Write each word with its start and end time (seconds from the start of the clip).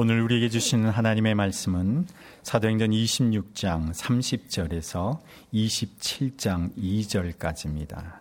오늘 0.00 0.22
우리에게 0.22 0.48
주시는 0.48 0.90
하나님의 0.90 1.34
말씀은 1.34 2.06
사도행전 2.44 2.90
26장 2.90 3.92
30절에서 3.92 5.18
27장 5.52 6.72
2절까지입니다. 6.76 8.20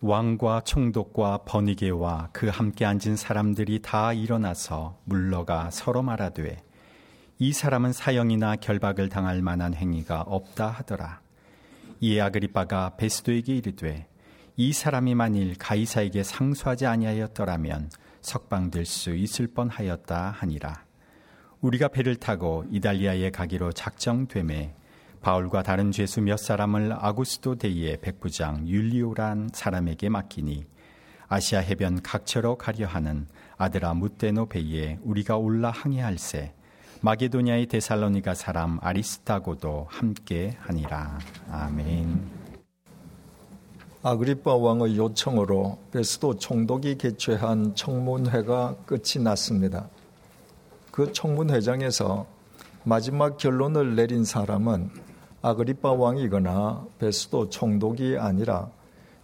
왕과 0.00 0.60
총독과 0.60 1.38
번이게와 1.38 2.28
그 2.32 2.46
함께 2.46 2.84
앉은 2.84 3.16
사람들이 3.16 3.82
다 3.82 4.12
일어나서 4.12 5.00
물러가 5.02 5.68
서로 5.72 6.02
말하되 6.02 6.62
이 7.40 7.52
사람은 7.52 7.92
사형이나 7.92 8.54
결박을 8.54 9.08
당할 9.08 9.42
만한 9.42 9.74
행위가 9.74 10.20
없다 10.20 10.68
하더라. 10.68 11.22
이에 11.98 12.20
아그리빠가 12.20 12.94
베스도에게 12.98 13.56
이르되 13.56 14.06
이 14.54 14.72
사람이 14.72 15.16
만일 15.16 15.56
가이사에게 15.58 16.22
상수하지 16.22 16.86
아니하였더라면 16.86 17.90
석방될 18.26 18.84
수 18.86 19.14
있을 19.14 19.46
뻔하였다 19.46 20.30
하니라. 20.30 20.84
우리가 21.60 21.88
배를 21.88 22.16
타고 22.16 22.64
이달리아에 22.70 23.30
가기로 23.30 23.70
작정됨에 23.72 24.74
바울과 25.22 25.62
다른 25.62 25.92
죄수 25.92 26.20
몇 26.20 26.36
사람을 26.36 26.92
아구스도 26.92 27.54
대의 27.54 28.00
백부장 28.00 28.66
율리오란 28.66 29.50
사람에게 29.52 30.08
맡기니 30.08 30.66
아시아 31.28 31.60
해변 31.60 32.02
각처로 32.02 32.58
가려 32.58 32.86
하는 32.86 33.28
아드라 33.56 33.94
무테노 33.94 34.46
베이에 34.46 34.98
우리가 35.02 35.36
올라 35.36 35.70
항해할세 35.70 36.52
마게도니아의 37.02 37.66
데살로니가 37.66 38.34
사람 38.34 38.78
아리스타고도 38.82 39.86
함께 39.88 40.56
하니라 40.58 41.18
아멘. 41.50 42.45
아그리파 44.08 44.54
왕의 44.54 44.96
요청으로 44.98 45.78
베스도 45.90 46.36
총독이 46.36 46.96
개최한 46.96 47.74
청문회가 47.74 48.76
끝이 48.86 49.20
났습니다. 49.20 49.88
그 50.92 51.12
청문회장에서 51.12 52.24
마지막 52.84 53.36
결론을 53.36 53.96
내린 53.96 54.22
사람은 54.24 54.90
아그리파 55.42 55.90
왕이거나 55.94 56.86
베스도 57.00 57.50
총독이 57.50 58.16
아니라 58.16 58.70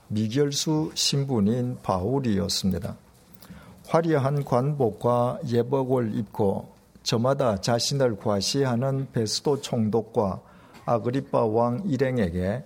미결수 0.08 0.90
신분인 0.94 1.78
바울이었습니다. 1.84 2.96
화려한 3.86 4.44
관복과 4.44 5.42
예복을 5.46 6.18
입고 6.18 6.72
저마다 7.04 7.60
자신을 7.60 8.16
과시하는 8.16 9.12
베스도 9.12 9.60
총독과 9.60 10.40
아그리파 10.86 11.44
왕 11.44 11.84
일행에게 11.86 12.64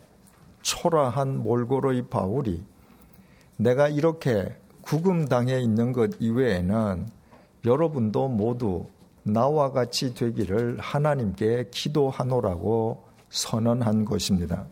초라한 0.66 1.44
몰골의 1.44 2.08
바울이 2.08 2.60
내가 3.56 3.86
이렇게 3.88 4.56
구금당해 4.80 5.60
있는 5.60 5.92
것 5.92 6.10
이외에는 6.18 7.06
여러분도 7.64 8.26
모두 8.26 8.86
나와 9.22 9.70
같이 9.70 10.12
되기를 10.12 10.78
하나님께 10.80 11.68
기도하노라고 11.70 13.04
선언한 13.30 14.06
것입니다. 14.06 14.66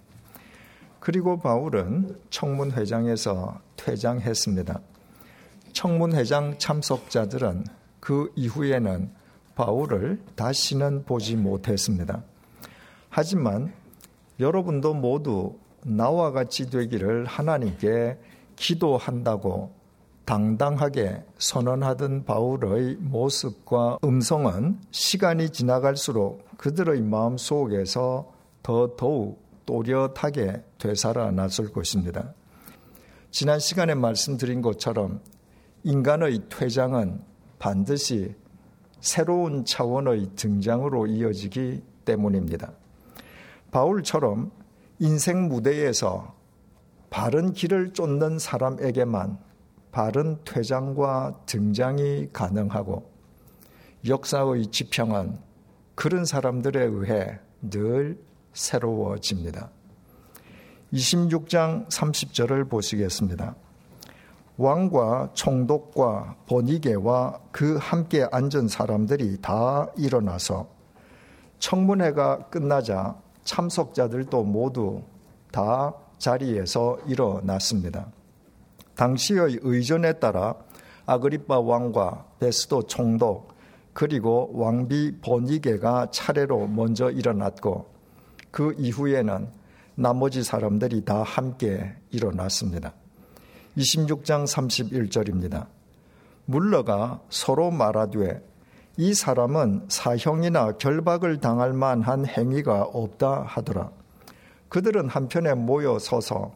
그리고 0.98 1.38
바울은 1.38 2.18
청문회장에서 2.28 3.60
퇴장했습니다. 3.76 4.80
청문회장 5.72 6.58
참석자들은 6.58 7.66
그 8.00 8.32
이후에는 8.34 9.12
바울을 9.54 10.20
다시는 10.34 11.04
보지 11.04 11.36
못했습니다. 11.36 12.24
하지만 13.10 13.72
여러분도 14.40 14.94
모두 14.94 15.54
나와 15.84 16.32
같이 16.32 16.68
되기를 16.70 17.26
하나님께 17.26 18.18
기도한다고 18.56 19.72
당당하게 20.24 21.22
선언하던 21.38 22.24
바울의 22.24 22.96
모습과 22.98 23.98
음성은 24.02 24.80
시간이 24.90 25.50
지나갈수록 25.50 26.48
그들의 26.56 27.02
마음 27.02 27.36
속에서 27.36 28.32
더 28.62 28.96
더욱 28.96 29.44
또렷하게 29.66 30.62
되살아났을 30.78 31.72
것입니다. 31.72 32.32
지난 33.30 33.58
시간에 33.58 33.94
말씀드린 33.94 34.62
것처럼 34.62 35.20
인간의 35.82 36.48
퇴장은 36.48 37.20
반드시 37.58 38.34
새로운 39.00 39.64
차원의 39.66 40.30
등장으로 40.36 41.06
이어지기 41.06 41.82
때문입니다. 42.06 42.72
바울처럼 43.70 44.50
인생 44.98 45.48
무대에서 45.48 46.34
바른 47.10 47.52
길을 47.52 47.92
쫓는 47.92 48.38
사람에게만 48.38 49.38
바른 49.92 50.38
퇴장과 50.44 51.42
등장이 51.46 52.28
가능하고 52.32 53.10
역사의 54.06 54.66
지평은 54.66 55.38
그런 55.94 56.24
사람들에 56.24 56.82
의해 56.84 57.38
늘 57.62 58.18
새로워집니다. 58.52 59.70
26장 60.92 61.88
30절을 61.88 62.68
보시겠습니다. 62.68 63.54
왕과 64.56 65.30
총독과 65.34 66.36
번이게와 66.46 67.40
그 67.50 67.76
함께 67.80 68.26
앉은 68.30 68.68
사람들이 68.68 69.40
다 69.40 69.88
일어나서 69.96 70.68
청문회가 71.58 72.48
끝나자 72.50 73.16
참석자들도 73.44 74.42
모두 74.44 75.02
다 75.50 75.94
자리에서 76.18 76.98
일어났습니다. 77.06 78.08
당시의 78.96 79.58
의전에 79.62 80.14
따라 80.14 80.54
아그리파 81.06 81.60
왕과 81.60 82.26
베스도 82.38 82.82
총독 82.82 83.54
그리고 83.92 84.50
왕비 84.54 85.18
보니게가 85.20 86.08
차례로 86.10 86.66
먼저 86.68 87.10
일어났고 87.10 87.86
그 88.50 88.74
이후에는 88.78 89.48
나머지 89.96 90.42
사람들이 90.42 91.04
다 91.04 91.22
함께 91.22 91.94
일어났습니다. 92.10 92.92
26장 93.76 94.44
31절입니다. 94.46 95.66
물러가 96.46 97.20
서로 97.30 97.70
말하되 97.70 98.42
이 98.96 99.12
사람은 99.12 99.86
사형이나 99.88 100.72
결박을 100.72 101.40
당할 101.40 101.72
만한 101.72 102.26
행위가 102.26 102.82
없다 102.82 103.42
하더라. 103.42 103.90
그들은 104.68 105.08
한편에 105.08 105.54
모여 105.54 105.98
서서 105.98 106.52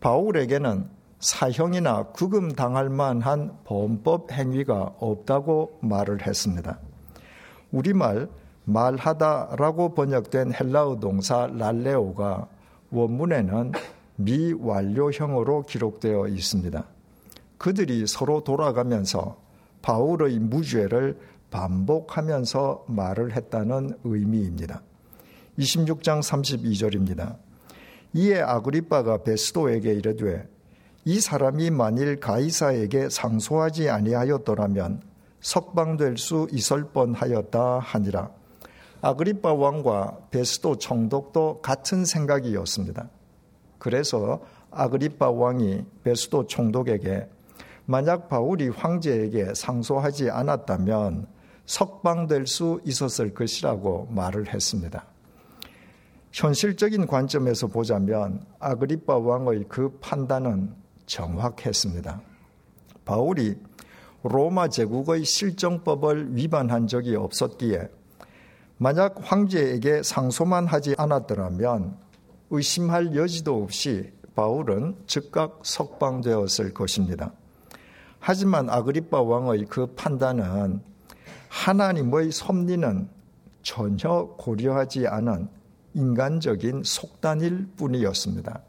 바울에게는 0.00 0.88
사형이나 1.18 2.04
구금 2.12 2.52
당할 2.52 2.88
만한 2.88 3.56
범법 3.64 4.32
행위가 4.32 4.94
없다고 4.98 5.78
말을 5.80 6.26
했습니다. 6.26 6.78
우리말 7.72 8.28
말하다라고 8.64 9.94
번역된 9.94 10.52
헬라어 10.54 11.00
동사 11.00 11.48
랄레오가 11.52 12.46
원문에는 12.90 13.72
미완료형으로 14.16 15.62
기록되어 15.62 16.28
있습니다. 16.28 16.84
그들이 17.58 18.06
서로 18.06 18.42
돌아가면서 18.44 19.36
바울의 19.82 20.38
무죄를 20.38 21.18
반복하면서 21.52 22.86
말을 22.88 23.36
했다는 23.36 23.98
의미입니다. 24.02 24.82
26장 25.58 26.20
32절입니다. 26.20 27.36
이에 28.14 28.40
아그리빠가 28.40 29.22
베스도에게 29.22 29.92
이르되 29.92 30.48
이 31.04 31.20
사람이 31.20 31.70
만일 31.70 32.18
가이사에게 32.18 33.08
상소하지 33.10 33.90
아니하였더라면 33.90 35.02
석방될 35.40 36.16
수 36.16 36.48
있을 36.50 36.84
뻔하였다 36.84 37.78
하니라. 37.80 38.30
아그리빠 39.00 39.52
왕과 39.52 40.18
베스도 40.30 40.78
총독도 40.78 41.60
같은 41.60 42.04
생각이었습니다. 42.04 43.10
그래서 43.78 44.40
아그리빠 44.70 45.30
왕이 45.30 45.84
베스도 46.04 46.46
총독에게 46.46 47.28
만약 47.84 48.28
바울이 48.28 48.68
황제에게 48.68 49.54
상소하지 49.54 50.30
않았다면 50.30 51.26
석방될 51.72 52.46
수 52.46 52.82
있었을 52.84 53.32
것이라고 53.32 54.08
말을 54.10 54.52
했습니다. 54.52 55.06
현실적인 56.30 57.06
관점에서 57.06 57.66
보자면 57.68 58.44
아그리파 58.58 59.16
왕의 59.16 59.64
그 59.70 59.98
판단은 60.00 60.74
정확했습니다. 61.06 62.20
바울이 63.06 63.56
로마 64.22 64.68
제국의 64.68 65.24
실정법을 65.24 66.36
위반한 66.36 66.86
적이 66.86 67.16
없었기에 67.16 67.88
만약 68.76 69.16
황제에게 69.22 70.02
상소만 70.02 70.66
하지 70.66 70.94
않았더라면 70.98 71.96
의심할 72.50 73.16
여지도 73.16 73.62
없이 73.62 74.12
바울은 74.34 74.96
즉각 75.06 75.60
석방되었을 75.62 76.74
것입니다. 76.74 77.32
하지만 78.18 78.68
아그리파 78.68 79.22
왕의 79.22 79.64
그 79.70 79.86
판단은 79.94 80.91
하나님의 81.52 82.32
섭리는 82.32 83.08
전혀 83.62 84.34
고려하지 84.38 85.06
않은 85.06 85.48
인간적인 85.92 86.82
속단일 86.82 87.68
뿐이었습니다. 87.76 88.62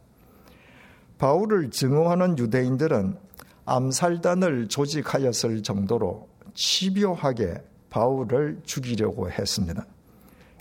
바울을 1.18 1.71
증오하는 1.71 2.38
유대인들은 2.38 3.18
암살단을 3.65 4.68
조직하였을 4.68 5.63
정도로 5.63 6.27
집요하게 6.53 7.63
바울을 7.89 8.59
죽이려고 8.65 9.31
했습니다. 9.31 9.86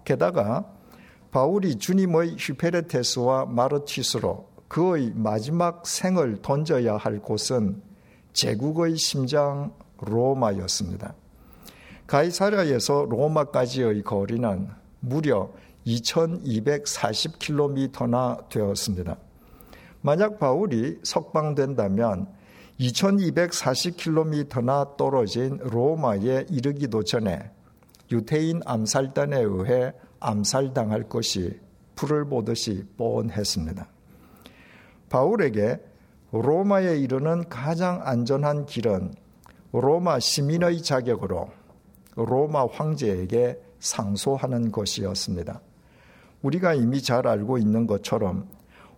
게다가 0.04 0.64
바울이 1.32 1.76
주님의 1.76 2.36
휘페레테스와 2.36 3.46
마르티스로 3.46 4.48
그의 4.68 5.12
마지막 5.16 5.84
생을 5.84 6.40
던져야 6.40 6.96
할 6.96 7.18
곳은 7.18 7.82
제국의 8.32 8.96
심장 8.96 9.74
로마였습니다. 9.98 11.14
가이사랴에서 12.12 13.06
로마까지의 13.08 14.02
거리는 14.02 14.68
무려 15.00 15.50
2240km나 15.86 18.50
되었습니다. 18.50 19.16
만약 20.02 20.38
바울이 20.38 20.98
석방된다면 21.02 22.26
2240km나 22.78 24.98
떨어진 24.98 25.56
로마에 25.56 26.44
이르기도 26.50 27.02
전에 27.02 27.50
유태인 28.10 28.60
암살단에 28.66 29.40
의해 29.40 29.94
암살당할 30.20 31.08
것이 31.08 31.58
불을 31.94 32.26
보듯이 32.26 32.84
뻔했습니다. 32.98 33.88
바울에게 35.08 35.80
로마에 36.32 36.98
이르는 36.98 37.48
가장 37.48 38.02
안전한 38.04 38.66
길은 38.66 39.14
로마 39.72 40.20
시민의 40.20 40.82
자격으로 40.82 41.61
로마 42.14 42.66
황제에게 42.66 43.58
상소하는 43.78 44.70
것이었습니다. 44.70 45.60
우리가 46.42 46.74
이미 46.74 47.02
잘 47.02 47.26
알고 47.26 47.58
있는 47.58 47.86
것처럼 47.86 48.48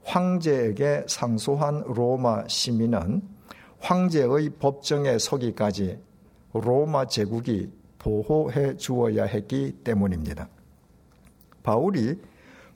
황제에게 0.04 1.04
상소한 1.06 1.82
로마 1.86 2.46
시민은 2.48 3.22
황제의 3.80 4.50
법정에 4.58 5.18
서기까지 5.18 5.98
로마 6.52 7.06
제국이 7.06 7.70
보호해 7.98 8.76
주어야 8.76 9.24
했기 9.24 9.72
때문입니다. 9.84 10.48
바울이 11.62 12.20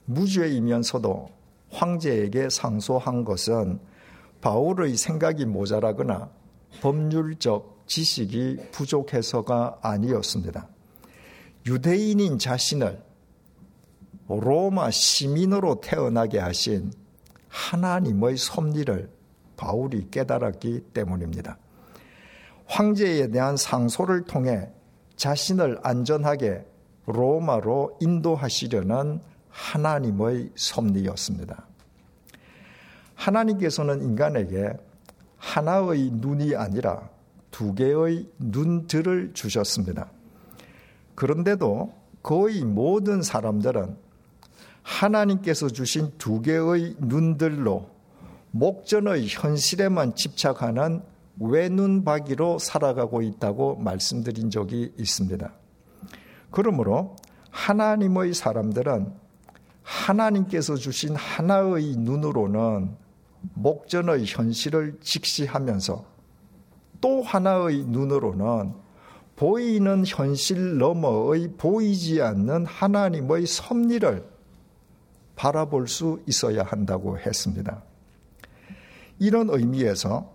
무죄이면서도 0.05 1.29
황제에게 1.71 2.49
상소한 2.49 3.23
것은 3.23 3.79
바울의 4.41 4.97
생각이 4.97 5.45
모자라거나 5.45 6.29
법률적 6.81 7.78
지식이 7.89 8.69
부족해서가 8.71 9.79
아니었습니다. 9.81 10.67
유대인인 11.65 12.39
자신을 12.39 13.03
로마 14.27 14.91
시민으로 14.91 15.81
태어나게 15.81 16.39
하신 16.39 16.93
하나님의 17.49 18.37
섭리를 18.37 19.09
바울이 19.57 20.07
깨달았기 20.11 20.81
때문입니다. 20.93 21.57
황제에 22.67 23.29
대한 23.29 23.57
상소를 23.57 24.25
통해 24.25 24.69
자신을 25.15 25.79
안전하게 25.81 26.65
로마로 27.07 27.97
인도하시려는 27.99 29.19
하나님의 29.49 30.51
섭리였습니다. 30.55 31.65
하나님께서는 33.15 34.03
인간에게 34.03 34.73
하나의 35.37 36.11
눈이 36.11 36.55
아니라 36.55 37.09
두 37.51 37.73
개의 37.73 38.29
눈들을 38.37 39.31
주셨습니다. 39.33 40.11
그런데도 41.15 41.91
거의 42.21 42.63
모든 42.63 43.21
사람들은 43.21 43.95
하나님께서 44.83 45.67
주신 45.69 46.11
두 46.17 46.41
개의 46.41 46.95
눈들로 46.99 47.89
목전의 48.51 49.27
현실에만 49.27 50.15
집착하는 50.15 51.01
외눈박이로 51.39 52.59
살아가고 52.59 53.21
있다고 53.21 53.77
말씀드린 53.77 54.49
적이 54.49 54.93
있습니다. 54.97 55.53
그러므로 56.51 57.15
하나님의 57.51 58.33
사람들은 58.33 59.13
하나님께서 59.83 60.75
주신 60.75 61.15
하나의 61.15 61.95
눈으로는 61.97 62.95
목전의 63.53 64.25
현실을 64.25 64.99
직시하면서 65.01 66.05
또 67.01 67.21
하나의 67.21 67.85
눈으로는 67.85 68.73
보이는 69.35 70.03
현실 70.05 70.77
너머의 70.77 71.53
보이지 71.57 72.21
않는 72.21 72.65
하나님의 72.65 73.47
섭리를 73.47 74.27
바라볼 75.35 75.87
수 75.87 76.19
있어야 76.27 76.63
한다고 76.63 77.17
했습니다. 77.17 77.81
이런 79.19 79.49
의미에서 79.49 80.29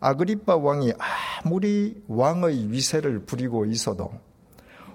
아그리파 0.00 0.56
왕이 0.56 0.92
아무리 1.42 2.00
왕의 2.06 2.70
위세를 2.70 3.24
부리고 3.24 3.66
있어도 3.66 4.12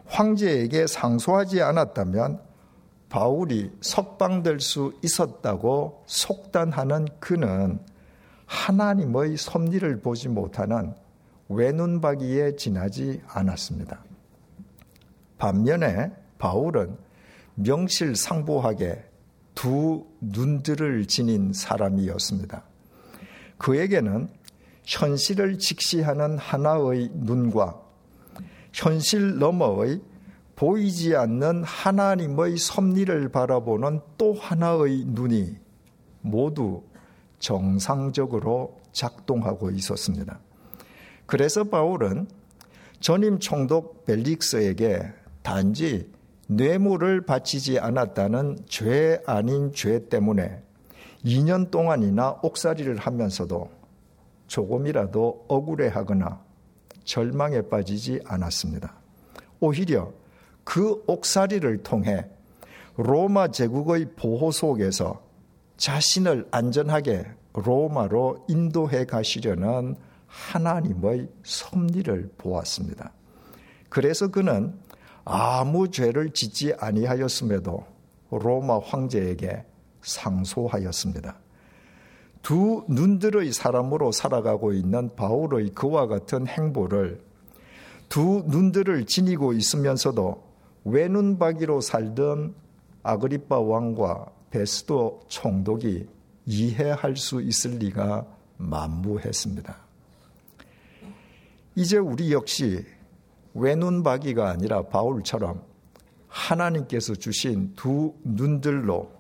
황제에게 0.06 0.88
상소하지 0.88 1.62
않았다면 1.62 2.40
바울이 3.10 3.72
석방될 3.82 4.60
수 4.60 4.94
있었다고 5.04 6.04
속단하는 6.08 7.08
그는 7.20 7.80
하나님의 8.54 9.36
섭리를 9.36 10.00
보지 10.02 10.30
못하는 10.30 10.94
외눈박이에 11.50 12.56
지나지 12.56 13.20
않았습니다. 13.28 14.04
반면에 15.40 16.12
바울은 16.38 16.96
명실상부하게 17.56 19.04
두 19.56 20.06
눈들을 20.22 21.08
지닌 21.08 21.52
사람이었습니다. 21.52 22.64
그에게는 23.58 24.30
현실을 24.84 25.58
직시하는 25.58 26.38
하나의 26.38 27.10
눈과 27.14 27.82
현실 28.72 29.40
너머의 29.40 30.02
보이지 30.56 31.16
않는 31.16 31.64
하나님의 31.64 32.58
섭리를 32.58 33.30
바라보는 33.30 34.02
또 34.18 34.34
하나의 34.34 35.06
눈이 35.08 35.58
모두 36.22 36.84
정상적으로 37.44 38.80
작동하고 38.94 39.70
있었습니다. 39.72 40.40
그래서 41.26 41.66
바울은 41.66 42.28
전임 43.02 43.38
총독 43.38 44.06
벨릭스에게 44.06 45.04
단지 45.42 46.10
뇌물을 46.48 47.26
바치지 47.26 47.80
않았다는 47.80 48.60
죄 48.70 49.22
아닌 49.26 49.74
죄 49.74 50.08
때문에 50.08 50.64
2년 51.26 51.70
동안이나 51.70 52.40
옥살이를 52.42 52.96
하면서도 52.98 53.70
조금이라도 54.48 55.46
억울해하거나 55.50 56.42
절망에 57.04 57.64
빠지지 57.64 58.22
않았습니다. 58.26 58.96
오히려 59.60 60.14
그 60.64 61.04
옥살이를 61.08 61.84
통해 61.84 62.26
로마 62.96 63.50
제국의 63.50 64.14
보호 64.16 64.52
속에서 64.52 65.23
자신을 65.78 66.48
안전하게 66.52 67.26
로마로 67.54 68.46
인도해 68.48 69.06
가시려는 69.06 69.96
하나님의 70.28 71.30
섭리를 71.44 72.32
보았습니다. 72.38 73.12
그래서 73.90 74.30
그는 74.30 74.74
아무 75.26 75.90
죄를 75.92 76.32
짓지 76.32 76.74
아니하였음에도 76.74 77.86
로마 78.32 78.80
황제에게 78.80 79.64
상소하였습니다. 80.02 81.38
두 82.42 82.84
눈들의 82.90 83.54
사람으로 83.54 84.12
살아가고 84.12 84.74
있는 84.74 85.16
바울의 85.16 85.70
그와 85.70 86.08
같은 86.08 86.46
행보를 86.48 87.22
두 88.10 88.44
눈들을 88.48 89.06
지니고 89.06 89.54
있으면서도 89.54 90.44
외눈박이로 90.84 91.80
살던 91.80 92.54
아그리파 93.04 93.60
왕과 93.60 94.33
베스도 94.54 95.22
총독이 95.30 96.08
이해할 96.46 97.18
수 97.18 97.42
있을 97.42 97.80
리가 97.80 98.28
만무했습니다. 98.58 99.76
이제 101.76 101.98
우리 101.98 102.32
역시 102.32 102.86
외눈박이가 103.56 104.48
아니라 104.48 104.84
바울처럼 104.84 105.64
하나님께서 106.28 107.16
주신 107.16 107.74
두 107.76 108.14
눈들로 108.24 109.12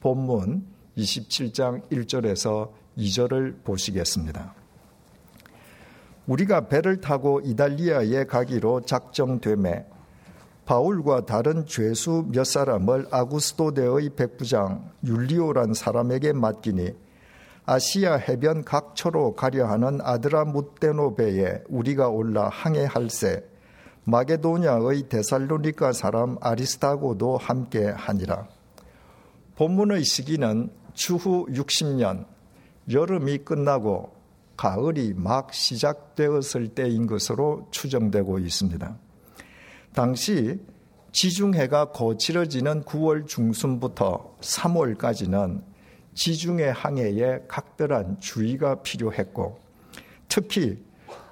본문 0.00 0.66
27장 0.96 1.86
1절에서 1.90 2.72
2절을 2.96 3.62
보시겠습니다. 3.64 4.54
우리가 6.26 6.68
배를 6.68 7.02
타고 7.02 7.40
이달리아에 7.40 8.24
가기로 8.24 8.82
작정되매 8.82 9.84
바울과 10.68 11.24
다른 11.24 11.64
죄수 11.64 12.26
몇 12.28 12.44
사람을 12.44 13.06
아구스토데의 13.10 14.10
백부장 14.10 14.90
율리오란 15.02 15.72
사람에게 15.72 16.34
맡기니 16.34 16.90
아시아 17.64 18.16
해변 18.16 18.64
각처로 18.64 19.34
가려 19.34 19.66
하는 19.66 19.98
아드라 20.02 20.44
무테노 20.44 21.14
배에 21.14 21.62
우리가 21.70 22.08
올라 22.08 22.50
항해할세 22.50 23.48
마게도냐의 24.04 25.08
데살로니카 25.08 25.94
사람 25.94 26.36
아리스타고도 26.42 27.38
함께 27.38 27.86
하니라. 27.86 28.46
본문의 29.56 30.04
시기는 30.04 30.68
추후 30.92 31.46
60년 31.46 32.26
여름이 32.90 33.38
끝나고 33.38 34.12
가을이 34.58 35.14
막 35.16 35.54
시작되었을 35.54 36.68
때인 36.74 37.06
것으로 37.06 37.68
추정되고 37.70 38.38
있습니다. 38.40 39.07
당시 39.98 40.60
지중해가 41.10 41.86
거칠어지는 41.90 42.84
9월 42.84 43.26
중순부터 43.26 44.36
3월까지는 44.40 45.60
지중해 46.14 46.68
항해에 46.68 47.40
각별한 47.48 48.20
주의가 48.20 48.80
필요했고 48.82 49.58
특히 50.28 50.78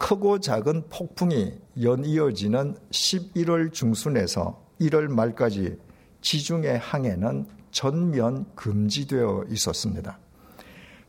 크고 0.01 0.41
작은 0.41 0.89
폭풍이 0.91 1.57
연이어지는 1.81 2.75
11월 2.91 3.73
중순에서 3.73 4.61
1월 4.81 5.13
말까지 5.13 5.79
지중해 6.21 6.81
항해는 6.83 7.47
전면 7.71 8.47
금지되어 8.57 9.45
있었습니다. 9.49 10.19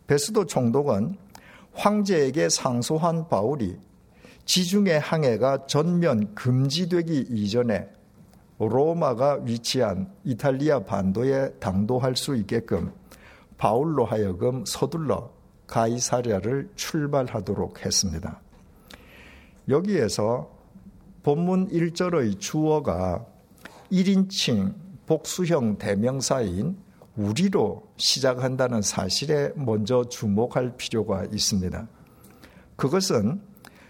베스도 0.06 0.46
총독은 0.46 1.18
황제에게 1.74 2.50
상소한 2.50 3.28
바울이 3.28 3.80
지중해 4.48 4.98
항해가 5.04 5.68
전면 5.68 6.34
금지되기 6.34 7.28
이전에 7.30 7.90
로마가 8.60 9.42
위치한 9.44 10.12
이탈리아 10.24 10.80
반도에 10.80 11.52
당도할 11.60 12.16
수 12.16 12.36
있게끔 12.36 12.92
바울로 13.58 14.06
하여금 14.06 14.64
서둘러 14.66 15.32
가이사랴를 15.68 16.70
출발하도록 16.76 17.86
했습니다. 17.86 18.42
여기에서 19.68 20.50
본문 21.24 21.68
1절의 21.68 22.40
주어가 22.40 23.26
1인칭 23.92 24.74
복수형 25.08 25.78
대명사인 25.78 26.78
우리로 27.18 27.86
시작한다는 27.98 28.82
사실에 28.82 29.52
먼저 29.56 30.06
주목할 30.06 30.78
필요가 30.78 31.26
있습니다. 31.26 31.88
그것은 32.78 33.42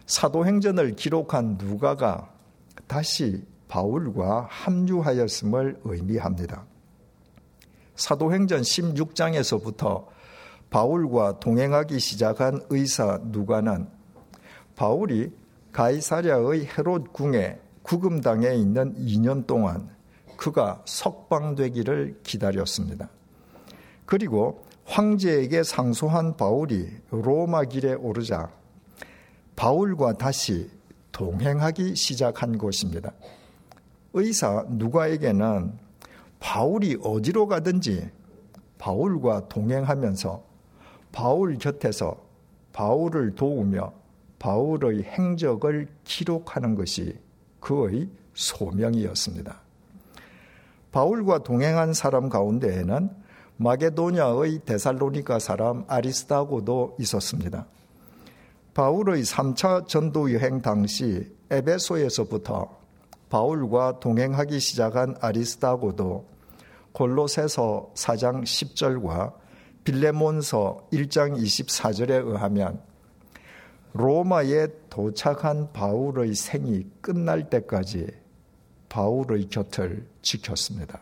사도행전을 0.07 0.95
기록한 0.95 1.57
누가가 1.57 2.31
다시 2.87 3.43
바울과 3.67 4.47
합류하였음을 4.49 5.81
의미합니다. 5.83 6.65
사도행전 7.95 8.61
16장에서부터 8.61 10.05
바울과 10.69 11.39
동행하기 11.39 11.99
시작한 11.99 12.61
의사 12.69 13.19
누가는 13.21 13.87
바울이 14.75 15.31
가이사랴의 15.73 16.67
헤롯 16.67 17.11
궁에 17.11 17.59
구금당에 17.83 18.55
있는 18.55 18.95
2년 18.95 19.45
동안 19.45 19.89
그가 20.37 20.83
석방되기를 20.85 22.21
기다렸습니다. 22.23 23.09
그리고 24.05 24.63
황제에게 24.85 25.63
상소한 25.63 26.37
바울이 26.37 26.89
로마 27.09 27.65
길에 27.65 27.93
오르자 27.93 28.56
바울과 29.57 30.13
다시 30.13 30.69
동행하기 31.11 31.95
시작한 31.95 32.57
것입니다. 32.57 33.11
의사 34.13 34.63
누가에게는 34.69 35.73
바울이 36.39 36.99
어디로 37.03 37.47
가든지 37.47 38.07
바울과 38.77 39.49
동행하면서 39.49 40.43
바울 41.11 41.57
곁에서 41.57 42.15
바울을 42.71 43.33
도우며 43.33 43.91
바울의 44.37 45.03
행적을 45.03 45.87
기록하는 46.03 46.75
것이 46.75 47.17
그의 47.59 48.09
소명이었습니다. 48.35 49.59
바울과 50.91 51.39
동행한 51.39 51.93
사람 51.93 52.29
가운데에는 52.29 53.09
마게도냐의 53.57 54.59
데살로니가 54.65 55.39
사람 55.39 55.83
아리스타고도 55.87 56.97
있었습니다. 56.99 57.65
바울의 58.77 59.23
3차 59.23 59.87
전도 59.87 60.31
여행 60.35 60.61
당시 60.61 61.35
에베소에서부터 61.49 62.77
바울과 63.27 63.99
동행하기 63.99 64.59
시작한 64.59 65.15
아리스타고도 65.19 66.27
골로새서 66.91 67.93
4장 67.95 68.43
10절과 68.43 69.33
빌레몬서 69.83 70.89
1장 70.93 71.41
24절에 71.41 72.23
의하면 72.23 72.79
로마에 73.93 74.67
도착한 74.91 75.73
바울의 75.73 76.35
생이 76.35 76.85
끝날 77.01 77.49
때까지 77.49 78.05
바울의 78.89 79.49
곁을 79.49 80.05
지켰습니다. 80.21 80.99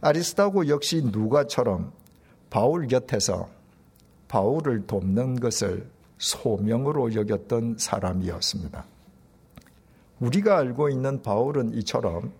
아리스타고 0.00 0.66
역시 0.66 1.00
누가처럼 1.00 1.92
바울 2.50 2.88
곁에서 2.88 3.48
바울을 4.26 4.88
돕는 4.88 5.38
것을 5.38 5.88
소명으로 6.22 7.14
여겼던 7.14 7.76
사람이었습니다. 7.78 8.84
우리가 10.20 10.58
알고 10.58 10.88
있는 10.88 11.20
바울은 11.20 11.74
이처럼 11.74 12.32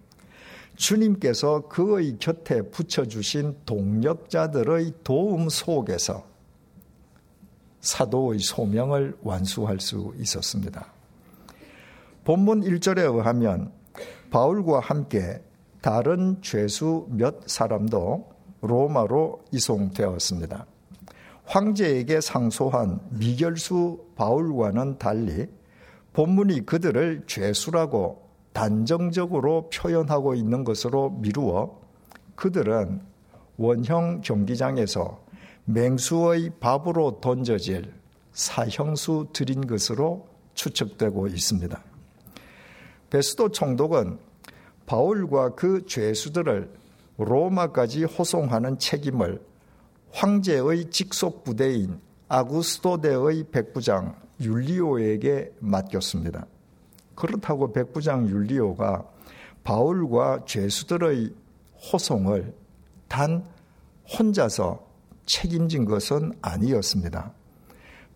주님께서 0.76 1.68
그의 1.68 2.16
곁에 2.18 2.62
붙여주신 2.62 3.56
동력자들의 3.66 4.92
도움 5.02 5.48
속에서 5.48 6.24
사도의 7.80 8.38
소명을 8.38 9.18
완수할 9.22 9.80
수 9.80 10.14
있었습니다. 10.16 10.86
본문 12.24 12.62
1절에 12.62 12.98
의하면 12.98 13.72
바울과 14.30 14.78
함께 14.78 15.42
다른 15.80 16.40
죄수 16.40 17.08
몇 17.10 17.48
사람도 17.48 18.30
로마로 18.60 19.42
이송되었습니다. 19.50 20.66
황제에게 21.44 22.20
상소한 22.20 23.00
미결수 23.10 24.04
바울과는 24.16 24.98
달리 24.98 25.48
본문이 26.12 26.66
그들을 26.66 27.24
죄수라고 27.26 28.28
단정적으로 28.52 29.70
표현하고 29.70 30.34
있는 30.34 30.64
것으로 30.64 31.10
미루어 31.10 31.80
그들은 32.34 33.00
원형 33.56 34.20
경기장에서 34.22 35.22
맹수의 35.64 36.52
밥으로 36.60 37.20
던져질 37.20 37.92
사형수 38.32 39.28
들인 39.32 39.66
것으로 39.66 40.26
추측되고 40.54 41.28
있습니다. 41.28 41.82
베스도 43.10 43.50
총독은 43.50 44.18
바울과 44.86 45.54
그 45.54 45.86
죄수들을 45.86 46.70
로마까지 47.18 48.04
호송하는 48.04 48.78
책임을 48.78 49.40
황제의 50.12 50.90
직속 50.90 51.44
부대인 51.44 52.00
아구스토데의 52.28 53.44
백부장 53.50 54.16
율리오에게 54.40 55.52
맡겼습니다. 55.60 56.46
그렇다고 57.14 57.72
백부장 57.72 58.28
율리오가 58.28 59.04
바울과 59.64 60.44
죄수들의 60.46 61.34
호송을 61.92 62.54
단 63.08 63.44
혼자서 64.18 64.86
책임진 65.26 65.84
것은 65.84 66.32
아니었습니다. 66.42 67.32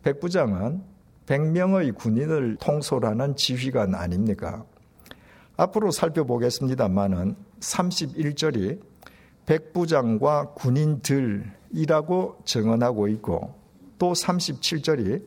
백부장은 0.02 0.82
100명의 1.26 1.94
군인을 1.94 2.56
통솔하는 2.60 3.36
지휘관 3.36 3.94
아닙니까? 3.94 4.64
앞으로 5.56 5.90
살펴보겠습니다만은 5.90 7.36
31절이 7.60 8.80
백부장과 9.46 10.54
군인들 10.54 11.55
이라고 11.70 12.36
정언하고 12.44 13.08
있고 13.08 13.54
또 13.98 14.12
37절이 14.12 15.24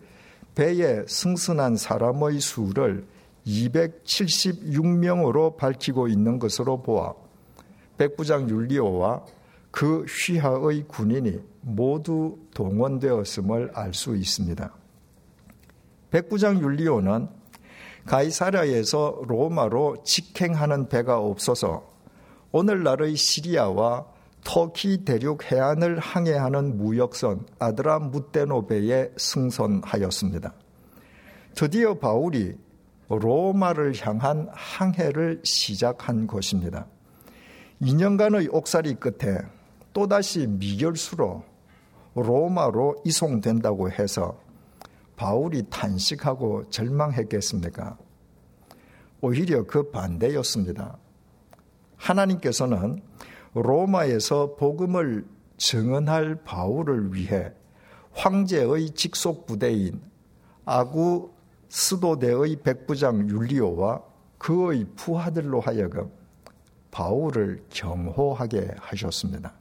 배에 0.55 1.03
승선한 1.07 1.77
사람의 1.77 2.39
수를 2.39 3.05
276명으로 3.45 5.57
밝히고 5.57 6.07
있는 6.07 6.39
것으로 6.39 6.81
보아 6.81 7.13
백부장 7.97 8.49
율리오와 8.49 9.25
그 9.71 10.05
휘하의 10.05 10.85
군인이 10.87 11.39
모두 11.61 12.37
동원되었음을 12.53 13.71
알 13.73 13.93
수 13.93 14.15
있습니다. 14.15 14.73
백부장 16.09 16.59
율리오는 16.59 17.27
가이사라에서 18.05 19.21
로마로 19.27 20.03
직행하는 20.03 20.89
배가 20.89 21.19
없어서 21.19 21.87
오늘날의 22.51 23.15
시리아와 23.15 24.07
터키 24.43 25.03
대륙 25.03 25.51
해안을 25.51 25.99
항해하는 25.99 26.77
무역선 26.77 27.45
아드라 27.59 27.99
무테노베에 27.99 29.11
승선하였습니다. 29.17 30.53
드디어 31.55 31.95
바울이 31.95 32.55
로마를 33.09 33.93
향한 34.01 34.47
항해를 34.51 35.41
시작한 35.43 36.27
것입니다. 36.27 36.85
2년간의 37.81 38.53
옥살이 38.53 38.95
끝에 38.95 39.37
또다시 39.93 40.47
미결수로 40.47 41.43
로마로 42.15 43.01
이송된다고 43.05 43.91
해서 43.91 44.39
바울이 45.15 45.63
탄식하고 45.69 46.69
절망했겠습니까? 46.69 47.97
오히려 49.21 49.63
그 49.65 49.91
반대였습니다. 49.91 50.97
하나님께서는 51.97 53.01
로마에서 53.53 54.55
복음을 54.55 55.25
증언할 55.57 56.43
바울을 56.43 57.13
위해 57.13 57.51
황제의 58.11 58.91
직속 58.91 59.45
부대인 59.45 60.01
아구 60.65 61.31
스도대의 61.69 62.57
백부장 62.63 63.29
율리오와 63.29 64.01
그의 64.37 64.85
부하들로 64.95 65.59
하여금 65.59 66.11
바울을 66.91 67.63
경호하게 67.69 68.75
하셨습니다. 68.79 69.53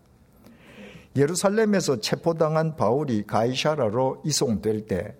예루살렘에서 1.16 2.00
체포당한 2.00 2.76
바울이 2.76 3.26
가이샤라로 3.26 4.22
이송될 4.24 4.86
때 4.86 5.16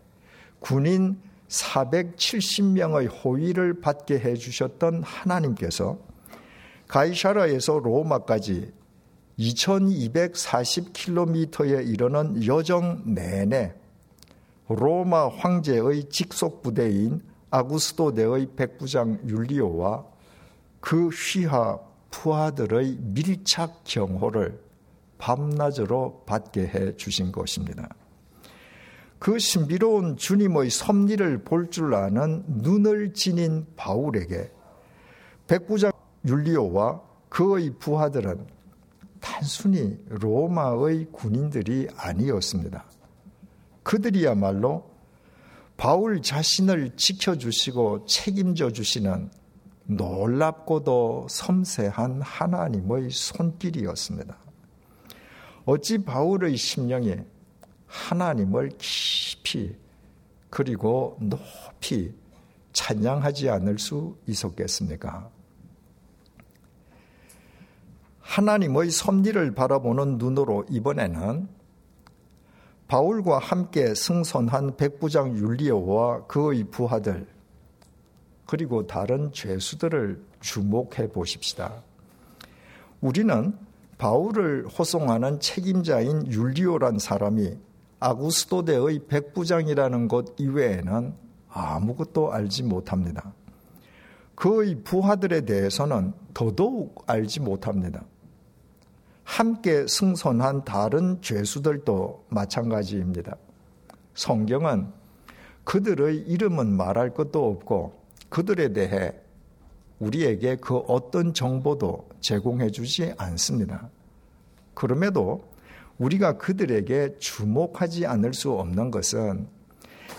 군인 0.61 1.21
470명의 1.49 3.11
호위를 3.25 3.81
받게 3.81 4.19
해주셨던 4.21 5.03
하나님께서 5.03 5.99
가이샤라에서 6.89 7.79
로마까지 7.79 8.73
2240km에 9.39 11.87
이르는 11.87 12.45
여정 12.47 13.15
내내 13.15 13.75
로마 14.69 15.29
황제의 15.29 16.09
직속 16.11 16.63
부대인 16.63 17.23
아구스토대의 17.51 18.49
백부장 18.57 19.21
율리오와 19.27 20.05
그 20.81 21.09
휘하 21.09 21.79
부하들의 22.11 22.99
밀착 23.01 23.83
경호를 23.85 24.61
밤낮으로 25.19 26.25
받게 26.27 26.67
해 26.67 26.97
주신 26.97 27.31
것입니다. 27.33 27.89
그 29.19 29.39
신비로운 29.39 30.17
주님의 30.17 30.71
섭리를 30.71 31.45
볼 31.45 31.71
줄 31.71 31.95
아는 31.95 32.45
눈을 32.47 33.13
지닌 33.15 33.67
바울에게 33.77 34.51
백부장 35.47 35.93
율리오와 36.27 37.01
그의 37.29 37.71
부하들은 37.79 38.47
단순히 39.21 39.99
로마의 40.09 41.07
군인들이 41.13 41.89
아니었습니다. 41.97 42.85
그들이야말로 43.83 44.89
바울 45.77 46.21
자신을 46.23 46.97
지켜주시고 46.97 48.07
책임져 48.07 48.71
주시는 48.73 49.31
놀랍고도 49.87 51.27
섬세한 51.31 52.21
하나님의 52.21 53.11
손길이었습니다. 53.11 54.37
어찌 55.65 55.99
바울의 55.99 56.57
심령이 56.57 57.17
하나님을 57.87 58.71
깊이 58.79 59.77
그리고 60.51 61.17
높이 61.21 62.13
찬양하지 62.73 63.51
않을 63.51 63.79
수 63.79 64.17
있었겠습니까? 64.27 65.31
하나님의 68.39 68.93
섭리를 68.93 69.51
바라보는 69.57 70.19
눈으로 70.19 70.65
이번에는 70.71 71.49
바울과 72.87 73.39
함께 73.39 73.93
승선한 73.97 74.77
백부장 74.77 75.37
율리오와 75.37 76.27
그의 76.29 76.63
부하들 76.71 77.27
그리고 78.47 78.87
다른 78.87 79.33
죄수들을 79.33 80.23
주목해 80.39 81.09
보십시다. 81.13 81.83
우리는 83.01 83.59
바울을 83.99 84.69
호송하는 84.69 85.41
책임자인 85.41 86.31
율리오란 86.31 87.01
사람이 87.01 87.59
아구스토대의 87.99 89.09
백부장이라는 89.09 90.07
것 90.07 90.39
이외에는 90.39 91.13
아무것도 91.49 92.33
알지 92.33 92.63
못합니다. 92.63 93.33
그의 94.37 94.77
부하들에 94.85 95.41
대해서는 95.41 96.13
더더욱 96.33 97.03
알지 97.09 97.41
못합니다. 97.41 98.05
함께 99.29 99.87
승선한 99.87 100.65
다른 100.65 101.21
죄수들도 101.21 102.25
마찬가지입니다. 102.31 103.37
성경은 104.15 104.89
그들의 105.65 106.17
이름은 106.23 106.75
말할 106.75 107.13
것도 107.13 107.47
없고 107.47 107.93
그들에 108.31 108.73
대해 108.73 109.13
우리에게 109.99 110.57
그 110.57 110.79
어떤 110.79 111.35
정보도 111.35 112.09
제공해 112.21 112.71
주지 112.71 113.13
않습니다. 113.19 113.91
그럼에도 114.73 115.45
우리가 115.99 116.39
그들에게 116.39 117.19
주목하지 117.19 118.07
않을 118.07 118.33
수 118.33 118.53
없는 118.53 118.91
것은 118.91 119.47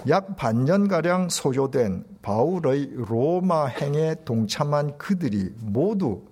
약 0.08 0.36
반년가량 0.36 1.30
소요된 1.30 2.06
바울의 2.22 2.92
로마 2.94 3.66
행에 3.66 4.18
동참한 4.24 5.00
그들이 5.00 5.52
모두 5.62 6.29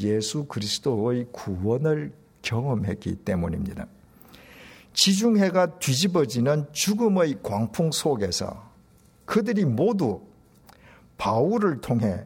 예수 0.00 0.44
그리스도의 0.44 1.28
구원을 1.32 2.12
경험했기 2.42 3.16
때문입니다. 3.16 3.86
지중해가 4.92 5.78
뒤집어지는 5.78 6.66
죽음의 6.72 7.42
광풍 7.42 7.90
속에서 7.92 8.70
그들이 9.24 9.64
모두 9.64 10.22
바울을 11.18 11.80
통해 11.80 12.24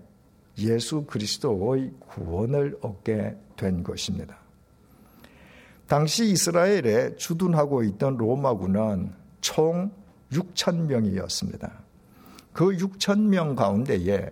예수 0.58 1.04
그리스도의 1.04 1.92
구원을 2.00 2.78
얻게 2.82 3.36
된 3.56 3.82
것입니다. 3.82 4.36
당시 5.86 6.30
이스라엘에 6.30 7.16
주둔하고 7.16 7.82
있던 7.84 8.16
로마군은 8.16 9.12
총 9.40 9.90
6천 10.32 10.86
명이었습니다. 10.86 11.72
그 12.52 12.76
6천 12.76 13.20
명 13.20 13.54
가운데에 13.54 14.30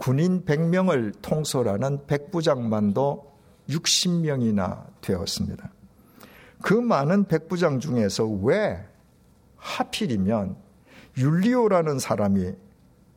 군인 0.00 0.46
100명을 0.46 1.12
통솔하는 1.20 2.06
백부장만도 2.06 3.34
60명이나 3.68 4.86
되었습니다. 5.02 5.70
그 6.62 6.72
많은 6.72 7.24
백부장 7.24 7.80
중에서 7.80 8.24
왜 8.24 8.82
하필이면 9.58 10.56
율리오라는 11.18 11.98
사람이 11.98 12.54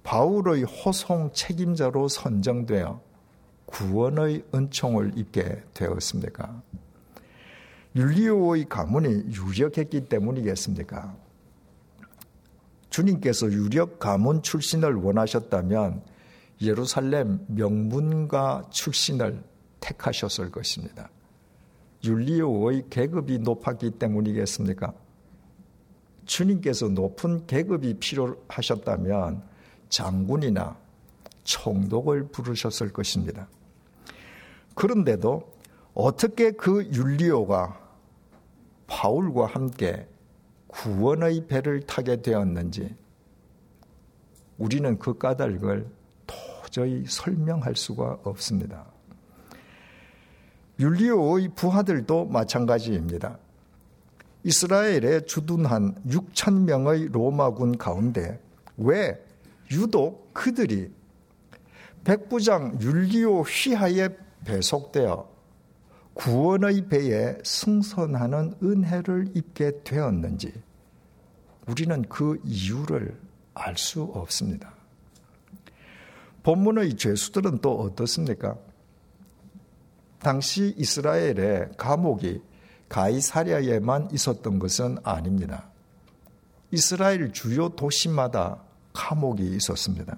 바울의 0.04 0.64
호송 0.64 1.32
책임자로 1.32 2.10
선정되어 2.10 3.00
구원의 3.66 4.44
은총을 4.54 5.14
입게 5.16 5.64
되었습니까? 5.74 6.62
율리오의 7.96 8.66
가문이 8.68 9.32
유력했기 9.32 10.10
때문이겠습니까? 10.10 11.16
주님께서 12.90 13.50
유력 13.54 14.00
가문 14.00 14.42
출신을 14.42 14.96
원하셨다면 14.96 16.12
예루살렘 16.64 17.40
명문가 17.48 18.64
출신을 18.70 19.44
택하셨을 19.80 20.50
것입니다. 20.50 21.10
율리오의 22.04 22.86
계급이 22.90 23.40
높았기 23.40 23.92
때문이겠습니까? 23.92 24.94
주님께서 26.26 26.88
높은 26.90 27.46
계급이 27.46 27.96
필요하셨다면 27.96 29.44
장군이나 29.90 30.78
총독을 31.44 32.30
부르셨을 32.30 32.94
것입니다. 32.94 33.48
그런데도 34.76 35.54
어떻게 35.94 36.52
그 36.52 36.86
율리오가 36.86 37.80
바울과 38.88 39.48
함께 39.48 40.08
구원의 40.68 41.48
배를 41.48 41.82
타게 41.82 42.22
되었는지 42.22 42.96
우리는 44.58 44.98
그 44.98 45.18
까닭을 45.18 46.03
도저히 46.74 47.06
설명할 47.08 47.76
수가 47.76 48.18
없습니다. 48.24 48.86
율리오의 50.80 51.50
부하들도 51.56 52.26
마찬가지입니다. 52.26 53.38
이스라엘에 54.44 55.22
주둔한 55.26 55.96
6천 56.08 56.64
명의 56.64 57.08
로마군 57.10 57.78
가운데 57.78 58.42
왜 58.78 59.24
유독 59.72 60.34
그들이 60.34 60.92
백부장 62.04 62.82
율리오 62.82 63.42
휘하에 63.44 64.10
배속되어 64.44 65.30
구원의 66.16 66.88
배에 66.90 67.38
승선하는 67.44 68.56
은혜를 68.64 69.32
입게 69.36 69.84
되었는지 69.84 70.52
우리는 71.68 72.02
그 72.10 72.42
이유를 72.44 73.16
알 73.54 73.78
수 73.78 74.02
없습니다. 74.02 74.73
본문의 76.44 76.96
죄수들은 76.96 77.60
또 77.60 77.80
어떻습니까? 77.80 78.58
당시 80.20 80.74
이스라엘의 80.78 81.72
감옥이 81.78 82.42
가이사랴에만 82.90 84.10
있었던 84.12 84.60
것은 84.60 84.98
아닙니다. 85.04 85.70
이스라엘 86.72 87.32
주요 87.32 87.70
도시마다 87.70 88.62
감옥이 88.94 89.56
있었습니다. 89.56 90.18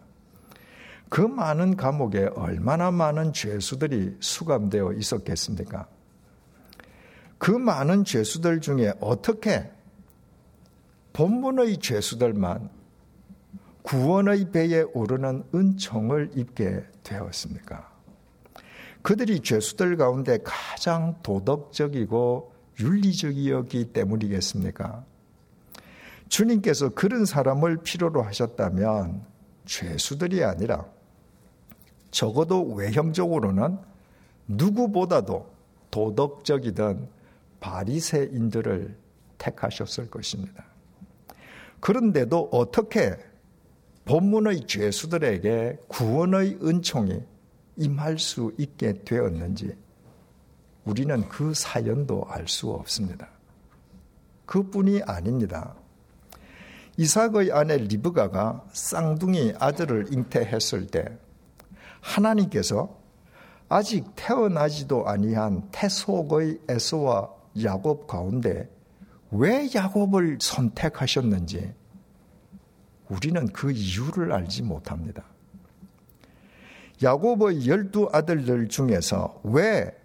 그 1.10 1.22
많은 1.22 1.78
감옥에 1.78 2.26
얼마나 2.36 2.92
많은 2.92 3.34
죄수들이 3.34 4.18
수감되어 4.20 4.94
있었겠습니까? 4.94 5.88
그 7.38 7.52
많은 7.52 8.06
죄수들 8.06 8.62
중에 8.62 8.94
어떻게 9.00 9.72
본문의 11.14 11.78
죄수들만 11.78 12.70
구원의 13.86 14.52
배에 14.52 14.82
오르는 14.94 15.44
은총을 15.54 16.32
입게 16.36 16.84
되었습니까? 17.04 17.94
그들이 19.04 19.42
죄수들 19.42 19.96
가운데 19.98 20.40
가장 20.44 21.22
도덕적이고 21.22 22.52
윤리적이었기 22.80 23.94
때문이겠습니까? 23.94 25.06
주님께서 26.30 26.90
그런 26.90 27.26
사람을 27.26 27.84
필요로 27.84 28.24
하셨다면 28.24 29.24
죄수들이 29.66 30.44
아니라 30.44 30.86
적어도 32.10 32.64
외형적으로는 32.74 33.78
누구보다도 34.48 35.54
도덕적이던 35.92 37.08
바리새인들을 37.60 38.98
택하셨을 39.38 40.10
것입니다. 40.10 40.66
그런데도 41.80 42.50
어떻게 42.52 43.16
본문의 44.06 44.68
죄수들에게 44.68 45.80
구원의 45.88 46.60
은총이 46.62 47.22
임할 47.78 48.20
수 48.20 48.54
있게 48.58 49.04
되었는지 49.04 49.76
우리는 50.86 51.28
그 51.28 51.54
사연도 51.54 52.24
알 52.28 52.48
수 52.48 52.70
없습니다. 52.70 53.28
그뿐이 54.46 55.02
아닙니다. 55.04 55.76
이삭의 56.98 57.52
아내 57.52 57.78
리브가가 57.78 58.66
쌍둥이 58.72 59.56
아들을 59.60 60.14
잉태했을 60.14 60.88
때 60.88 61.18
하나님께서 62.00 62.96
아직 63.68 64.06
태어나지도 64.16 65.08
아니한 65.08 65.68
태속의 65.72 66.60
에서와 66.70 67.30
야곱 67.64 68.06
가운데 68.06 68.70
왜 69.32 69.68
야곱을 69.74 70.38
선택하셨는지 70.40 71.74
우리는 73.10 73.48
그 73.48 73.72
이유를 73.72 74.32
알지 74.34 74.64
못합니다. 74.64 75.24
야곱의 77.04 77.68
열두 77.68 78.10
아들들 78.12 78.68
중에서 78.68 79.42
왜 79.44 79.96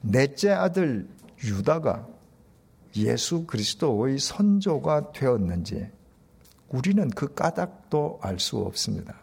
넷째 0.00 0.50
아들 0.50 1.08
유다가 1.42 2.06
예수 2.96 3.44
그리스도의 3.46 4.18
선조가 4.18 5.12
되었는지 5.12 5.90
우리는 6.68 7.08
그 7.10 7.34
까닭도 7.34 8.20
알 8.22 8.38
수 8.38 8.58
없습니다. 8.58 9.14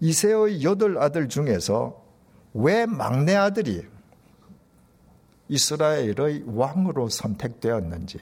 이세의 0.00 0.62
여덟 0.62 0.98
아들 0.98 1.28
중에서 1.28 2.04
왜 2.52 2.86
막내 2.86 3.34
아들이 3.34 3.86
이스라엘의 5.48 6.44
왕으로 6.46 7.08
선택되었는지, 7.08 8.18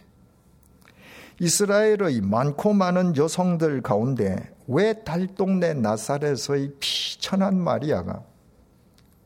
이스라엘의 1.41 2.21
많고 2.21 2.73
많은 2.73 3.17
여성들 3.17 3.83
가운데 3.83 4.53
왜 4.67 5.03
달동네 5.05 5.75
나사렛의 5.75 6.75
피천한 6.79 7.59
마리아가 7.59 8.23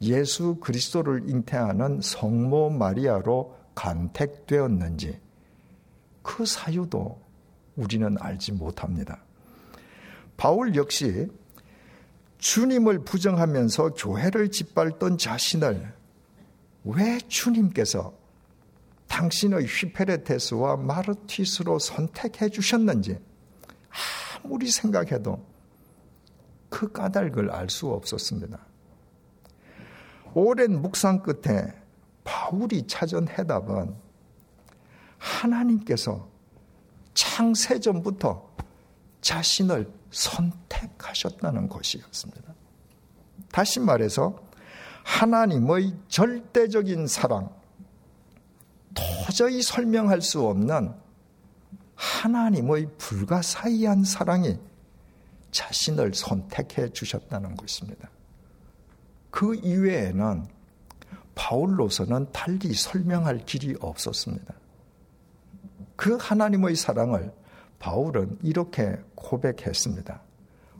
예수 0.00 0.56
그리스도를 0.56 1.28
잉태하는 1.28 2.00
성모 2.02 2.70
마리아로 2.70 3.56
간택되었는지 3.74 5.20
그 6.22 6.46
사유도 6.46 7.20
우리는 7.76 8.16
알지 8.18 8.52
못합니다. 8.52 9.22
바울 10.36 10.74
역시 10.74 11.28
주님을 12.38 13.00
부정하면서 13.04 13.94
교회를 13.94 14.50
짓밟던 14.50 15.18
자신을 15.18 15.92
왜 16.84 17.18
주님께서 17.28 18.17
당신의 19.08 19.66
휘페레테스와 19.66 20.76
마르티스로 20.76 21.78
선택해 21.78 22.48
주셨는지 22.48 23.18
아무리 24.44 24.70
생각해도 24.70 25.44
그 26.68 26.92
까닭을 26.92 27.50
알 27.50 27.68
수 27.70 27.88
없었습니다. 27.88 28.58
오랜 30.34 30.80
묵상 30.80 31.22
끝에 31.22 31.74
바울이 32.22 32.86
찾은 32.86 33.28
해답은 33.28 33.96
하나님께서 35.16 36.28
창세전부터 37.14 38.48
자신을 39.20 39.90
선택하셨다는 40.10 41.68
것이었습니다. 41.68 42.54
다시 43.50 43.80
말해서 43.80 44.38
하나님의 45.04 45.94
절대적인 46.08 47.06
사랑, 47.06 47.50
도저히 49.28 49.60
설명할 49.60 50.22
수 50.22 50.46
없는 50.46 50.90
하나님의 51.94 52.88
불가사의한 52.96 54.02
사랑이 54.02 54.58
자신을 55.50 56.14
선택해 56.14 56.88
주셨다는 56.88 57.54
것입니다. 57.54 58.08
그 59.30 59.54
이외에는 59.56 60.46
바울로서는 61.34 62.32
달리 62.32 62.72
설명할 62.72 63.44
길이 63.44 63.76
없었습니다. 63.78 64.54
그 65.94 66.16
하나님의 66.18 66.74
사랑을 66.74 67.30
바울은 67.78 68.38
이렇게 68.42 68.96
고백했습니다. 69.14 70.22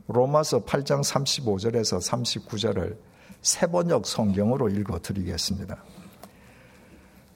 로마서 0.07 0.65
8장 0.65 1.03
35절에서 1.03 2.01
39절을 2.01 2.97
세번역 3.43 4.07
성경으로 4.07 4.69
읽어 4.69 4.99
드리겠습니다. 4.99 5.83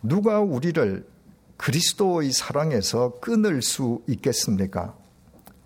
누가 0.03 0.41
우리를 0.41 1.07
그리스도의 1.55 2.33
사랑에서 2.33 3.21
끊을 3.21 3.61
수 3.61 4.03
있겠습니까? 4.07 4.93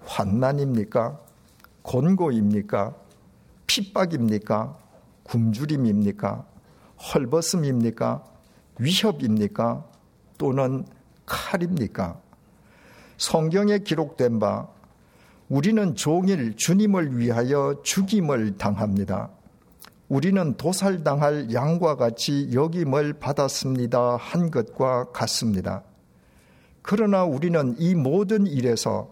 환난입니까? 0.06 1.20
곤고입니까? 1.82 2.96
핍박입니까? 3.66 4.78
굶주림입니까? 5.24 6.46
헐벗음입니까? 7.14 8.24
위협입니까? 8.78 9.84
또는 10.38 10.86
칼입니까? 11.26 12.22
성경에 13.18 13.80
기록된 13.80 14.38
바 14.40 14.68
우리는 15.50 15.96
종일 15.96 16.56
주님을 16.56 17.18
위하여 17.18 17.82
죽임을 17.84 18.58
당합니다. 18.58 19.32
우리는 20.10 20.56
도살당할 20.56 21.54
양과 21.54 21.96
같이 21.98 22.50
여김을 22.54 23.14
받았습니다. 23.14 24.16
한 24.16 24.52
것과 24.52 25.12
같습니다. 25.12 25.84
그러나 26.82 27.26
우리는 27.26 27.76
이 27.78 27.94
모든 27.94 28.48
일에서 28.48 29.10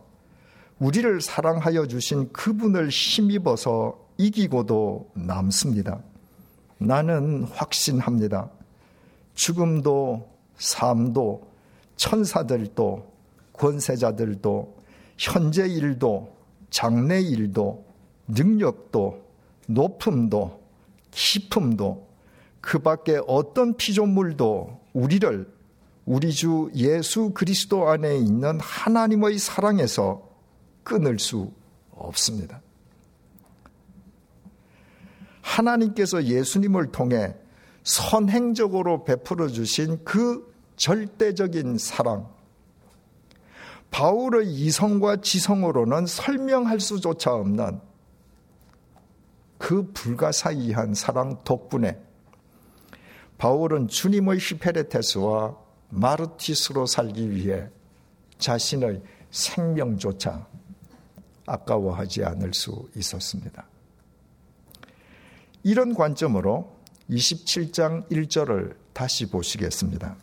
우리를 0.80 1.20
사랑하여 1.20 1.88
주신 1.88 2.32
그분을 2.32 2.90
힘입어서 2.90 4.00
이기고도 4.18 5.12
남습니다. 5.14 6.00
나는 6.78 7.44
확신합니다. 7.44 8.50
죽음도 9.34 10.30
삶도 10.58 11.48
천사들도 11.98 13.14
권세자들도 13.54 14.76
현재 15.18 15.68
일도 15.68 16.34
장래 16.70 17.20
일도 17.22 17.86
능력도 18.28 19.26
높음도 19.68 20.64
깊음도 21.15 22.08
그 22.60 22.80
밖에 22.80 23.19
어떤 23.25 23.75
피조물도 23.78 24.82
우리를 24.93 25.56
우리 26.06 26.32
주 26.32 26.69
예수 26.75 27.32
그리스도 27.34 27.89
안에 27.89 28.17
있는 28.17 28.60
하나님의 28.60 29.39
사랑에서 29.39 30.30
끊을 30.84 31.17
수 31.17 31.51
없습니다. 31.91 32.62
하나님께서 35.41 36.23
예수님을 36.25 36.91
통해 36.91 37.34
선행적으로 37.84 39.04
베풀어 39.04 39.47
주신 39.47 40.04
그 40.04 40.54
절대적인 40.75 41.78
사랑, 41.78 42.28
바울의 43.89 44.51
이성과 44.51 45.21
지성으로는 45.21 46.08
설명할 46.08 46.80
수조차 46.80 47.34
없는 47.34 47.80
그 49.65 49.91
불가사의한 49.93 50.93
사랑 50.93 51.43
덕분에 51.43 51.99
바울은 53.39 53.88
주님의 53.88 54.38
히페레테스와 54.38 55.58
마르티스로 55.89 56.86
살기 56.86 57.32
위해 57.32 57.67
자신의 58.38 59.01
생명조차 59.32 60.45
아까워하지 61.47 62.25
않을 62.25 62.54
수 62.54 62.88
있었습니다. 62.95 63.65
이런 65.63 65.95
관점으로 65.95 66.71
27장 67.10 68.08
1절을 68.12 68.75
다시 68.93 69.28
보시겠습니다. 69.32 70.15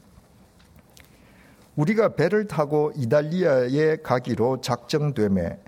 우리가 1.75 2.15
배를 2.15 2.47
타고 2.47 2.93
이달리아에 2.95 3.97
가기로 4.05 4.61
작정됨에 4.61 5.59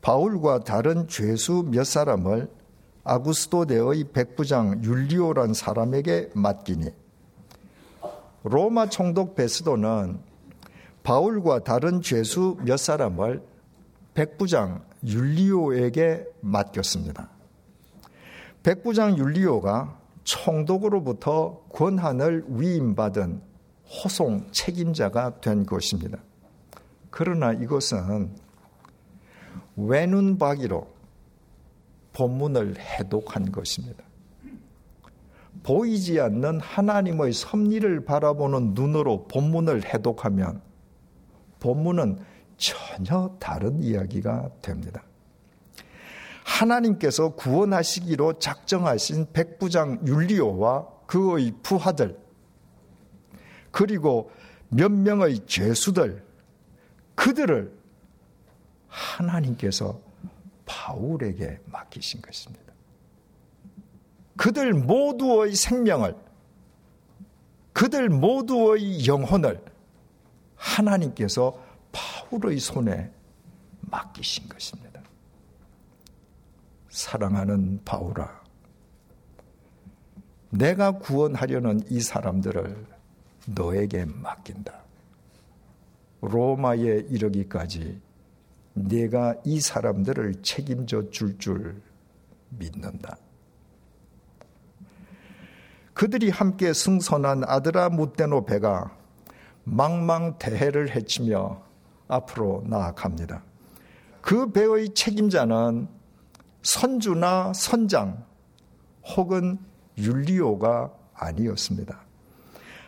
바울과 0.00 0.64
다른 0.64 1.06
죄수 1.06 1.64
몇 1.70 1.84
사람을 1.84 2.63
아구스토데의 3.04 4.04
백부장 4.12 4.82
율리오란 4.82 5.52
사람에게 5.54 6.30
맡기니 6.34 6.90
로마 8.44 8.88
총독 8.88 9.34
베스도는 9.34 10.18
바울과 11.02 11.64
다른 11.64 12.00
죄수 12.00 12.56
몇 12.62 12.78
사람을 12.78 13.42
백부장 14.14 14.82
율리오에게 15.06 16.24
맡겼습니다. 16.40 17.28
백부장 18.62 19.18
율리오가 19.18 19.98
총독으로부터 20.24 21.62
권한을 21.70 22.44
위임받은 22.48 23.42
호송 23.86 24.50
책임자가 24.50 25.40
된 25.40 25.66
것입니다. 25.66 26.18
그러나 27.10 27.52
이것은 27.52 28.34
외눈박이로 29.76 30.93
본문을 32.14 32.78
해독한 32.78 33.52
것입니다. 33.52 34.02
보이지 35.62 36.20
않는 36.20 36.60
하나님의 36.60 37.32
섭리를 37.32 38.04
바라보는 38.04 38.74
눈으로 38.74 39.26
본문을 39.28 39.84
해독하면 39.84 40.60
본문은 41.60 42.18
전혀 42.56 43.36
다른 43.38 43.82
이야기가 43.82 44.50
됩니다. 44.62 45.02
하나님께서 46.44 47.30
구원하시기로 47.34 48.38
작정하신 48.38 49.28
백부장 49.32 50.06
율리오와 50.06 50.86
그의 51.06 51.52
부하들, 51.62 52.18
그리고 53.70 54.30
몇 54.68 54.92
명의 54.92 55.40
죄수들, 55.46 56.22
그들을 57.14 57.72
하나님께서 58.88 60.00
바울에게 60.66 61.60
맡기신 61.66 62.22
것입니다. 62.22 62.72
그들 64.36 64.74
모두의 64.74 65.54
생명을, 65.54 66.16
그들 67.72 68.08
모두의 68.08 69.06
영혼을 69.06 69.64
하나님께서 70.56 71.62
바울의 71.92 72.58
손에 72.58 73.12
맡기신 73.82 74.48
것입니다. 74.48 75.02
사랑하는 76.88 77.80
바울아, 77.84 78.42
내가 80.50 80.92
구원하려는 80.98 81.82
이 81.90 82.00
사람들을 82.00 82.86
너에게 83.46 84.04
맡긴다. 84.04 84.84
로마에 86.20 87.06
이르기까지 87.10 88.00
내가 88.74 89.36
이 89.44 89.60
사람들을 89.60 90.42
책임져 90.42 91.10
줄줄 91.10 91.38
줄 91.38 91.82
믿는다. 92.50 93.16
그들이 95.94 96.28
함께 96.28 96.72
승선한 96.72 97.44
아드라 97.44 97.88
무테노 97.88 98.44
배가 98.44 98.96
망망대해를 99.62 100.90
헤치며 100.94 101.62
앞으로 102.08 102.64
나아갑니다. 102.66 103.42
그 104.20 104.50
배의 104.50 104.94
책임자는 104.94 105.88
선주나 106.62 107.52
선장 107.54 108.24
혹은 109.16 109.58
율리오가 109.96 110.92
아니었습니다. 111.14 112.00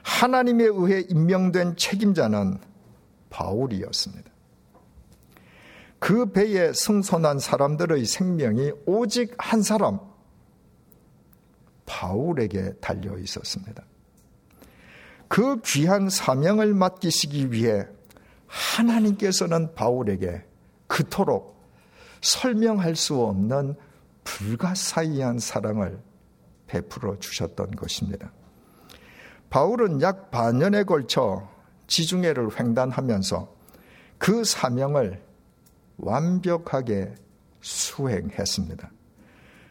하나님에 0.02 0.64
의해 0.64 1.00
임명된 1.08 1.76
책임자는 1.76 2.58
바울이었습니다. 3.30 4.35
그 5.98 6.30
배에 6.30 6.72
승선한 6.72 7.38
사람들의 7.38 8.04
생명이 8.04 8.72
오직 8.86 9.34
한 9.38 9.62
사람, 9.62 9.98
바울에게 11.86 12.74
달려 12.80 13.16
있었습니다. 13.18 13.82
그 15.28 15.60
귀한 15.62 16.08
사명을 16.08 16.74
맡기시기 16.74 17.52
위해 17.52 17.86
하나님께서는 18.46 19.74
바울에게 19.74 20.44
그토록 20.86 21.56
설명할 22.20 22.96
수 22.96 23.20
없는 23.22 23.74
불가사의한 24.24 25.38
사랑을 25.38 26.00
베풀어 26.66 27.18
주셨던 27.18 27.72
것입니다. 27.72 28.32
바울은 29.50 30.02
약 30.02 30.30
반년에 30.30 30.84
걸쳐 30.84 31.48
지중해를 31.86 32.58
횡단하면서 32.58 33.54
그 34.18 34.44
사명을 34.44 35.25
완벽하게 35.98 37.14
수행했습니다. 37.60 38.90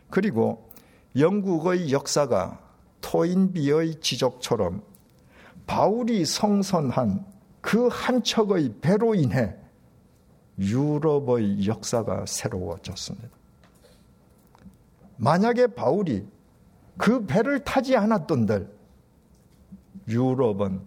그리고 0.10 0.70
영국의 1.16 1.92
역사가 1.92 2.60
토인비의 3.02 4.00
지적처럼 4.02 4.84
바울이 5.68 6.26
성선한 6.26 7.26
그 7.62 7.88
한 7.88 8.22
척의 8.24 8.76
배로 8.80 9.16
인해 9.16 9.56
유럽의 10.60 11.68
역사가 11.68 12.26
새로워졌습니다. 12.28 13.30
만약에 15.18 15.68
바울이 15.68 16.28
그 16.98 17.26
배를 17.26 17.64
타지 17.64 17.96
않았던들 17.96 18.72
유럽은 20.08 20.82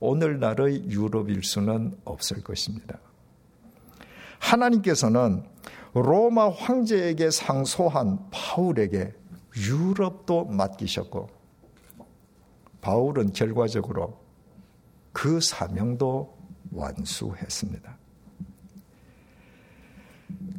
오늘날의 0.00 0.90
유럽일 0.90 1.44
수는 1.44 1.96
없을 2.04 2.42
것입니다. 2.42 2.98
하나님께서는 4.38 5.44
로마 5.94 6.50
황제에게 6.50 7.30
상소한 7.30 8.18
바울에게 8.30 9.12
유럽도 9.56 10.44
맡기셨고 10.46 11.28
바울은 12.80 13.32
결과적으로 13.32 14.18
그 15.12 15.40
사명도 15.40 16.36
완수했습니다. 16.72 17.96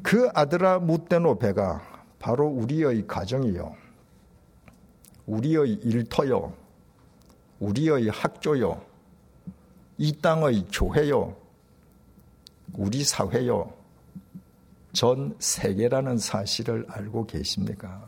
그 0.04 0.30
아드라 0.34 0.80
무테노 0.80 1.40
배가 1.40 1.82
바로 2.20 2.48
우리의 2.48 3.08
가정이요. 3.08 3.76
우리의 5.28 5.74
일터요. 5.74 6.54
우리의 7.60 8.10
학교요. 8.10 8.82
이 9.98 10.14
땅의 10.20 10.66
교회요. 10.74 11.36
우리 12.74 13.04
사회요. 13.04 13.74
전 14.94 15.36
세계라는 15.40 16.18
사실을 16.18 16.86
알고 16.90 17.28
계십니까? 17.28 18.08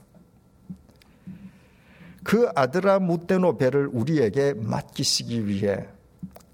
그 2.24 2.50
아드라 2.56 3.00
무테노 3.00 3.58
배를 3.58 3.88
우리에게 3.88 4.54
맡기시기 4.54 5.47
위해 5.47 5.88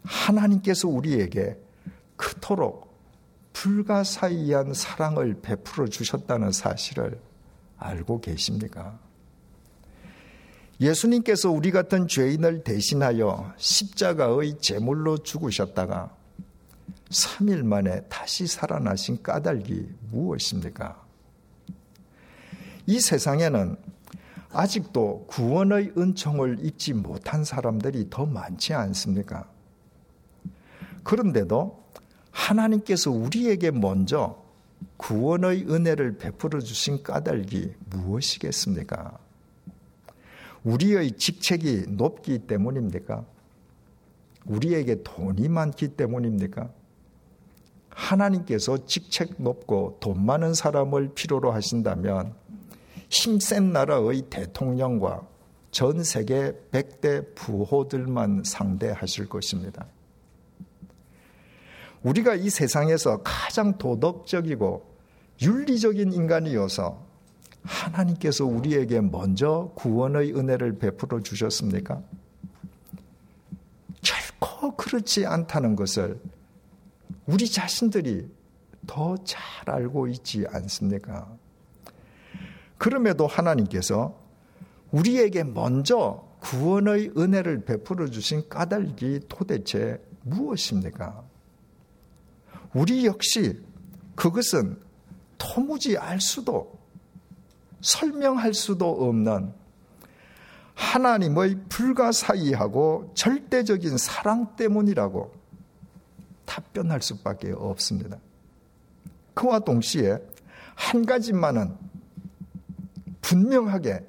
하나님께서 0.04 0.88
우리에게 0.88 1.58
그토록 2.16 2.88
불가사의한 3.54 4.74
사랑을 4.74 5.40
베풀어 5.42 5.88
주셨다는 5.88 6.52
사실을 6.52 7.20
알고 7.78 8.22
계십니까? 8.22 8.98
예수님께서 10.80 11.50
우리 11.50 11.72
같은 11.72 12.08
죄인을 12.08 12.64
대신하여 12.64 13.54
십자가의 13.58 14.60
제물로 14.60 15.18
죽으셨다가 15.18 16.16
3일 17.10 17.64
만에 17.64 18.02
다시 18.10 18.48
살아나신 18.48 19.22
까닭이 19.24 19.88
무엇입니까? 20.12 21.06
이 22.86 23.00
세상에는 23.00 23.78
아직도 24.52 25.26
구원의 25.28 25.94
은총을 25.98 26.66
잊지 26.66 26.94
못한 26.94 27.44
사람들이 27.44 28.08
더 28.10 28.26
많지 28.26 28.74
않습니까? 28.74 29.50
그런데도 31.04 31.84
하나님께서 32.32 33.12
우리에게 33.12 33.72
먼저 33.72 34.44
구원의 34.98 35.66
은혜를 35.70 36.18
베풀어 36.18 36.60
주신 36.60 37.04
까닭이 37.04 37.74
무엇이겠습니까? 37.90 39.18
우리의 40.64 41.14
직책이 41.14 41.86
높기 41.90 42.40
때문입니까? 42.40 43.26
우리에게 44.46 45.04
돈이 45.04 45.50
많기 45.50 45.90
때문입니까? 45.90 46.70
하나님께서 47.98 48.86
직책 48.86 49.42
높고 49.42 49.98
돈 50.00 50.24
많은 50.24 50.54
사람을 50.54 51.14
필요로 51.16 51.52
하신다면 51.52 52.34
힘센 53.10 53.74
나라의 53.74 54.24
대통령과 54.30 55.28
전 55.72 56.04
세계 56.04 56.54
100대 56.72 57.34
부호들만 57.36 58.44
상대하실 58.46 59.28
것입니다. 59.30 59.88
우리가 62.04 62.36
이 62.36 62.50
세상에서 62.50 63.24
가장 63.24 63.78
도덕적이고 63.80 64.96
윤리적인 65.42 66.14
인간이어서 66.14 67.04
하나님께서 67.64 68.46
우리에게 68.46 69.02
먼저 69.02 69.72
구원의 69.76 70.36
은혜를 70.36 70.78
베풀어 70.78 71.22
주셨습니까? 71.22 72.02
결코 74.02 74.76
그렇지 74.76 75.26
않다는 75.26 75.76
것을 75.76 76.20
우리 77.28 77.50
자신들이 77.50 78.30
더 78.88 79.18
잘 79.24 79.70
알고 79.70 80.08
있지 80.08 80.46
않습니까? 80.50 81.28
그럼에도 82.78 83.28
하나님께서 83.28 84.18
우리에게 84.92 85.44
먼저 85.44 86.26
구원의 86.40 87.12
은혜를 87.18 87.66
베풀어 87.66 88.08
주신 88.10 88.48
까닭이 88.48 89.22
도대체 89.28 90.02
무엇입니까? 90.24 91.24
우리 92.74 93.06
역시 93.06 93.62
그것은 94.16 94.80
도무지 95.38 95.98
알 95.98 96.22
수도 96.22 96.80
설명할 97.82 98.54
수도 98.54 98.90
없는 98.90 99.54
하나님의 100.76 101.60
불가사의하고 101.70 103.12
절대적인 103.16 103.98
사랑 103.98 104.56
때문이라고 104.56 105.37
답변할 106.48 107.04
수밖에 107.04 107.52
없습니다. 107.52 108.18
그와 109.36 109.60
동시에 109.60 110.18
한 110.74 111.06
가지만은 111.06 111.78
분명하게 113.22 114.04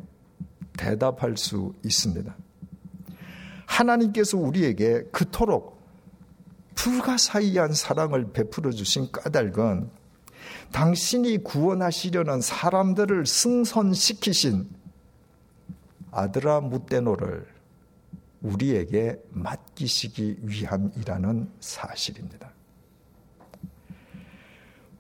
대답할 0.79 1.37
수 1.37 1.75
있습니다. 1.85 2.35
하나님께서 3.67 4.39
우리에게 4.39 5.03
그토록 5.13 5.79
불가사의한 6.75 7.75
사랑을 7.75 8.33
베풀어 8.33 8.71
주신 8.71 9.11
까닭은 9.11 9.91
당신이 10.73 11.43
구원하시려는 11.43 12.41
사람들을 12.41 13.27
승선시키신 13.27 14.71
아드라 16.13 16.61
무테노를 16.61 17.58
우리에게 18.43 19.21
맡기시기 19.31 20.39
위함이라는 20.43 21.51
사실입니다. 21.61 22.53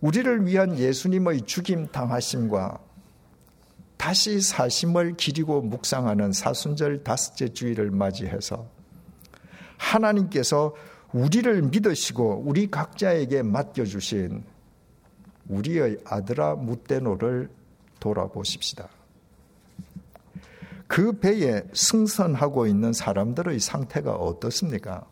우리를 0.01 0.46
위한 0.46 0.79
예수님의 0.79 1.42
죽임 1.42 1.88
당하심과 1.88 2.79
다시 3.96 4.40
사심을 4.40 5.16
기리고 5.16 5.61
묵상하는 5.61 6.33
사순절 6.33 7.03
다섯째 7.03 7.48
주일을 7.48 7.90
맞이해서 7.90 8.68
하나님께서 9.77 10.74
우리를 11.12 11.62
믿으시고 11.62 12.44
우리 12.46 12.70
각자에게 12.70 13.42
맡겨주신 13.42 14.44
우리의 15.48 15.98
아들아 16.05 16.57
무테노를 16.57 17.51
돌아보십시다. 17.98 18.88
그 20.88 21.12
배에 21.20 21.62
승선하고 21.72 22.66
있는 22.66 22.92
사람들의 22.92 23.61
상태가 23.61 24.14
어떻습니까? 24.14 25.07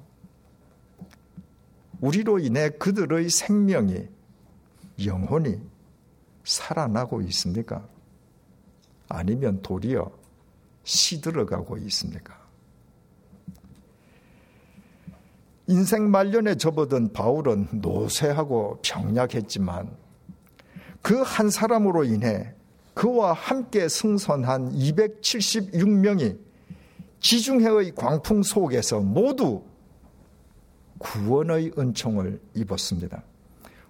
우리로 2.00 2.40
인해 2.40 2.70
그들의 2.70 3.30
생명이 3.30 4.08
영혼이 5.04 5.60
살아나고 6.44 7.20
있습니까? 7.22 7.86
아니면 9.08 9.62
도리어 9.62 10.10
시들어가고 10.82 11.76
있습니까? 11.78 12.34
인생 15.68 16.10
말년에 16.10 16.54
접어든 16.56 17.12
바울은 17.12 17.68
노쇠하고 17.72 18.80
병약했지만 18.82 19.96
그 21.02 21.22
한 21.22 21.50
사람으로 21.50 22.04
인해 22.04 22.55
그와 22.96 23.34
함께 23.34 23.90
승선한 23.90 24.72
276명이 24.72 26.38
지중해의 27.20 27.94
광풍 27.94 28.42
속에서 28.42 29.00
모두 29.00 29.62
구원의 30.96 31.72
은총을 31.76 32.40
입었습니다. 32.54 33.22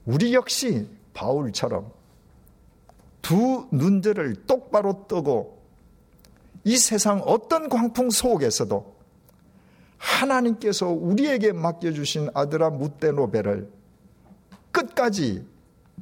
우리 0.07 0.35
역시 0.35 0.89
바울처럼 1.15 1.93
두 3.23 3.69
눈들을 3.71 4.45
똑바로 4.47 5.07
뜨고 5.07 5.63
이 6.65 6.77
세상 6.77 7.23
어떤 7.27 7.69
광풍 7.69 8.11
속에서도 8.11 8.97
하나님께서 9.99 10.89
우리에게 10.89 11.53
맡겨주신 11.53 12.31
아드라 12.35 12.71
무테노베를 12.71 13.71
끝까지 14.73 15.47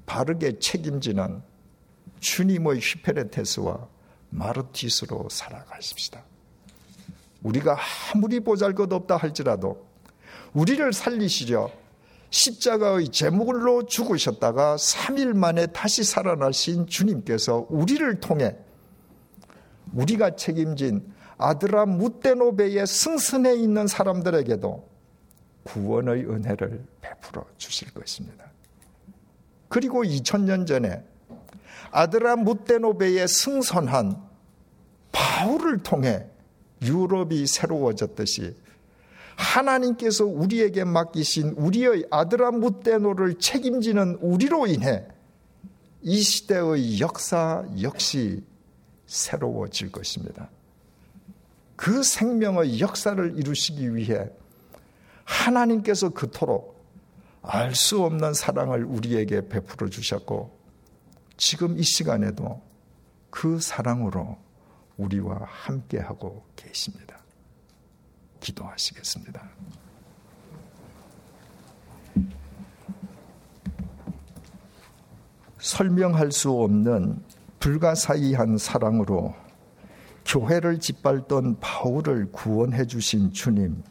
바르게 0.06 0.58
책임지는 0.58 1.42
주님의 2.24 2.80
휘페레테스와 2.80 3.86
마르티스로 4.30 5.28
살아가십시다. 5.30 6.24
우리가 7.42 7.78
아무리 8.14 8.40
보잘것 8.40 8.90
없다 8.90 9.18
할지라도 9.18 9.86
우리를 10.54 10.90
살리시려 10.92 11.70
십자가의 12.30 13.10
제물로 13.10 13.84
죽으셨다가 13.84 14.76
3일 14.76 15.34
만에 15.34 15.66
다시 15.66 16.02
살아나신 16.02 16.86
주님께서 16.86 17.66
우리를 17.68 18.20
통해 18.20 18.56
우리가 19.92 20.34
책임진 20.34 21.12
아드라 21.36 21.84
무테노베의 21.84 22.86
승선에 22.86 23.54
있는 23.54 23.86
사람들에게도 23.86 24.88
구원의 25.64 26.24
은혜를 26.24 26.86
베풀어 27.02 27.44
주실 27.58 27.92
것입니다. 27.92 28.46
그리고 29.68 30.02
2000년 30.02 30.66
전에 30.66 31.04
아드라 31.94 32.34
무테노베에 32.34 33.24
승선한 33.28 34.20
바울을 35.12 35.78
통해 35.84 36.26
유럽이 36.82 37.46
새로워졌듯이 37.46 38.56
하나님께서 39.36 40.24
우리에게 40.24 40.82
맡기신 40.82 41.50
우리의 41.50 42.06
아드라 42.10 42.50
무테노를 42.50 43.38
책임지는 43.38 44.18
우리로 44.20 44.66
인해 44.66 45.06
이 46.02 46.20
시대의 46.20 46.98
역사 46.98 47.64
역시 47.80 48.42
새로워질 49.06 49.92
것입니다. 49.92 50.50
그 51.76 52.02
생명의 52.02 52.80
역사를 52.80 53.38
이루시기 53.38 53.94
위해 53.94 54.28
하나님께서 55.22 56.08
그토록 56.08 56.74
알 57.42 57.74
수 57.76 58.02
없는 58.02 58.34
사랑을 58.34 58.84
우리에게 58.84 59.48
베풀어 59.48 59.88
주셨고 59.88 60.63
지금 61.36 61.78
이 61.78 61.82
시간에도 61.82 62.62
그 63.30 63.58
사랑으로 63.60 64.38
우리와 64.96 65.40
함께하고 65.44 66.44
계십니다. 66.54 67.18
기도하시겠습니다. 68.40 69.42
설명할 75.58 76.30
수 76.30 76.50
없는 76.50 77.22
불가사의한 77.58 78.58
사랑으로 78.58 79.34
교회를 80.26 80.78
짓밟던 80.78 81.58
바울을 81.60 82.30
구원해 82.32 82.86
주신 82.86 83.32
주님. 83.32 83.82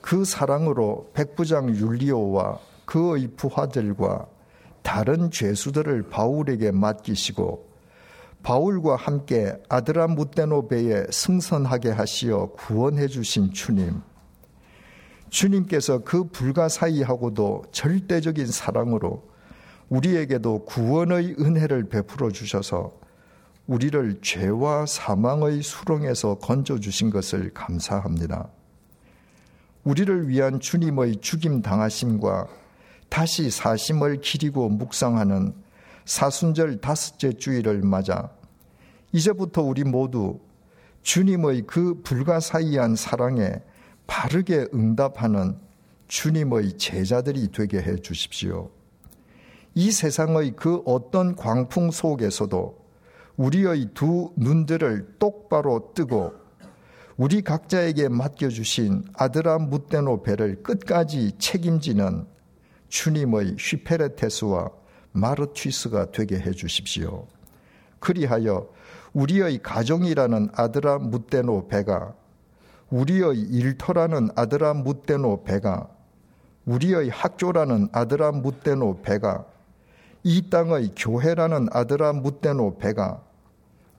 그 0.00 0.24
사랑으로 0.24 1.10
백부장 1.14 1.70
율리오와 1.70 2.58
그의 2.84 3.28
부하들과 3.36 4.26
다른 4.88 5.30
죄수들을 5.30 6.04
바울에게 6.08 6.70
맡기시고 6.70 7.68
바울과 8.42 8.96
함께 8.96 9.54
아드라 9.68 10.06
무테노베에 10.06 11.08
승선하게 11.10 11.90
하시어 11.90 12.52
구원해 12.52 13.06
주신 13.06 13.52
주님. 13.52 14.00
주님께서 15.28 15.98
그 16.04 16.28
불가사의하고도 16.30 17.64
절대적인 17.70 18.46
사랑으로 18.46 19.28
우리에게도 19.90 20.64
구원의 20.64 21.36
은혜를 21.38 21.90
베풀어 21.90 22.30
주셔서 22.30 22.98
우리를 23.66 24.20
죄와 24.22 24.86
사망의 24.86 25.62
수렁에서 25.62 26.36
건져 26.36 26.80
주신 26.80 27.10
것을 27.10 27.52
감사합니다. 27.52 28.48
우리를 29.84 30.28
위한 30.28 30.60
주님의 30.60 31.16
죽임 31.20 31.60
당하심과 31.60 32.48
다시 33.08 33.50
사심을 33.50 34.20
기리고 34.20 34.68
묵상하는 34.68 35.54
사순절 36.04 36.80
다섯째 36.80 37.32
주일을 37.32 37.82
맞아 37.82 38.30
이제부터 39.12 39.62
우리 39.62 39.84
모두 39.84 40.40
주님의 41.02 41.62
그 41.66 42.00
불가사의한 42.02 42.96
사랑에 42.96 43.62
바르게 44.06 44.68
응답하는 44.74 45.56
주님의 46.08 46.78
제자들이 46.78 47.52
되게 47.52 47.78
해 47.78 47.96
주십시오. 47.96 48.70
이 49.74 49.92
세상의 49.92 50.52
그 50.56 50.82
어떤 50.86 51.36
광풍 51.36 51.90
속에서도 51.90 52.78
우리의 53.36 53.90
두 53.94 54.32
눈들을 54.36 55.16
똑바로 55.18 55.92
뜨고 55.94 56.34
우리 57.16 57.42
각자에게 57.42 58.08
맡겨주신 58.08 59.04
아드라 59.14 59.58
무테노 59.58 60.22
배를 60.22 60.62
끝까지 60.62 61.32
책임지는 61.38 62.26
주님의 62.88 63.56
휘페레테스와 63.58 64.70
마르튀스가 65.12 66.12
되게 66.12 66.38
해 66.38 66.52
주십시오. 66.52 67.26
그리하여 68.00 68.68
우리의 69.12 69.62
가정이라는 69.62 70.50
아드라 70.54 70.98
무테노 70.98 71.68
배가 71.68 72.14
우리의 72.90 73.38
일터라는 73.40 74.30
아드라 74.36 74.74
무테노 74.74 75.44
배가 75.44 75.88
우리의 76.64 77.08
학교라는 77.08 77.88
아드라 77.92 78.32
무테노 78.32 79.02
배가 79.02 79.44
이 80.22 80.50
땅의 80.50 80.92
교회라는 80.96 81.68
아드라 81.72 82.12
무테노 82.12 82.78
배가 82.78 83.22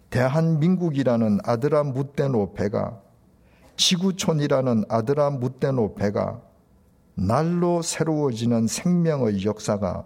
대한민국이라는 0.10 1.40
아드라 1.44 1.84
무테노 1.84 2.54
배가 2.54 3.00
지구촌이라는 3.78 4.86
아드라 4.90 5.30
무테노 5.32 5.96
배가 5.96 6.42
날로 7.20 7.82
새로워지는 7.82 8.68
생명의 8.68 9.46
역사가 9.46 10.06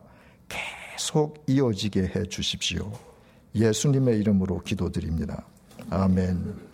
계속 0.49 1.43
이어지게 1.47 2.11
해 2.15 2.23
주십시오. 2.23 2.91
예수님의 3.55 4.19
이름으로 4.19 4.59
기도드립니다. 4.61 5.45
아멘. 5.89 6.72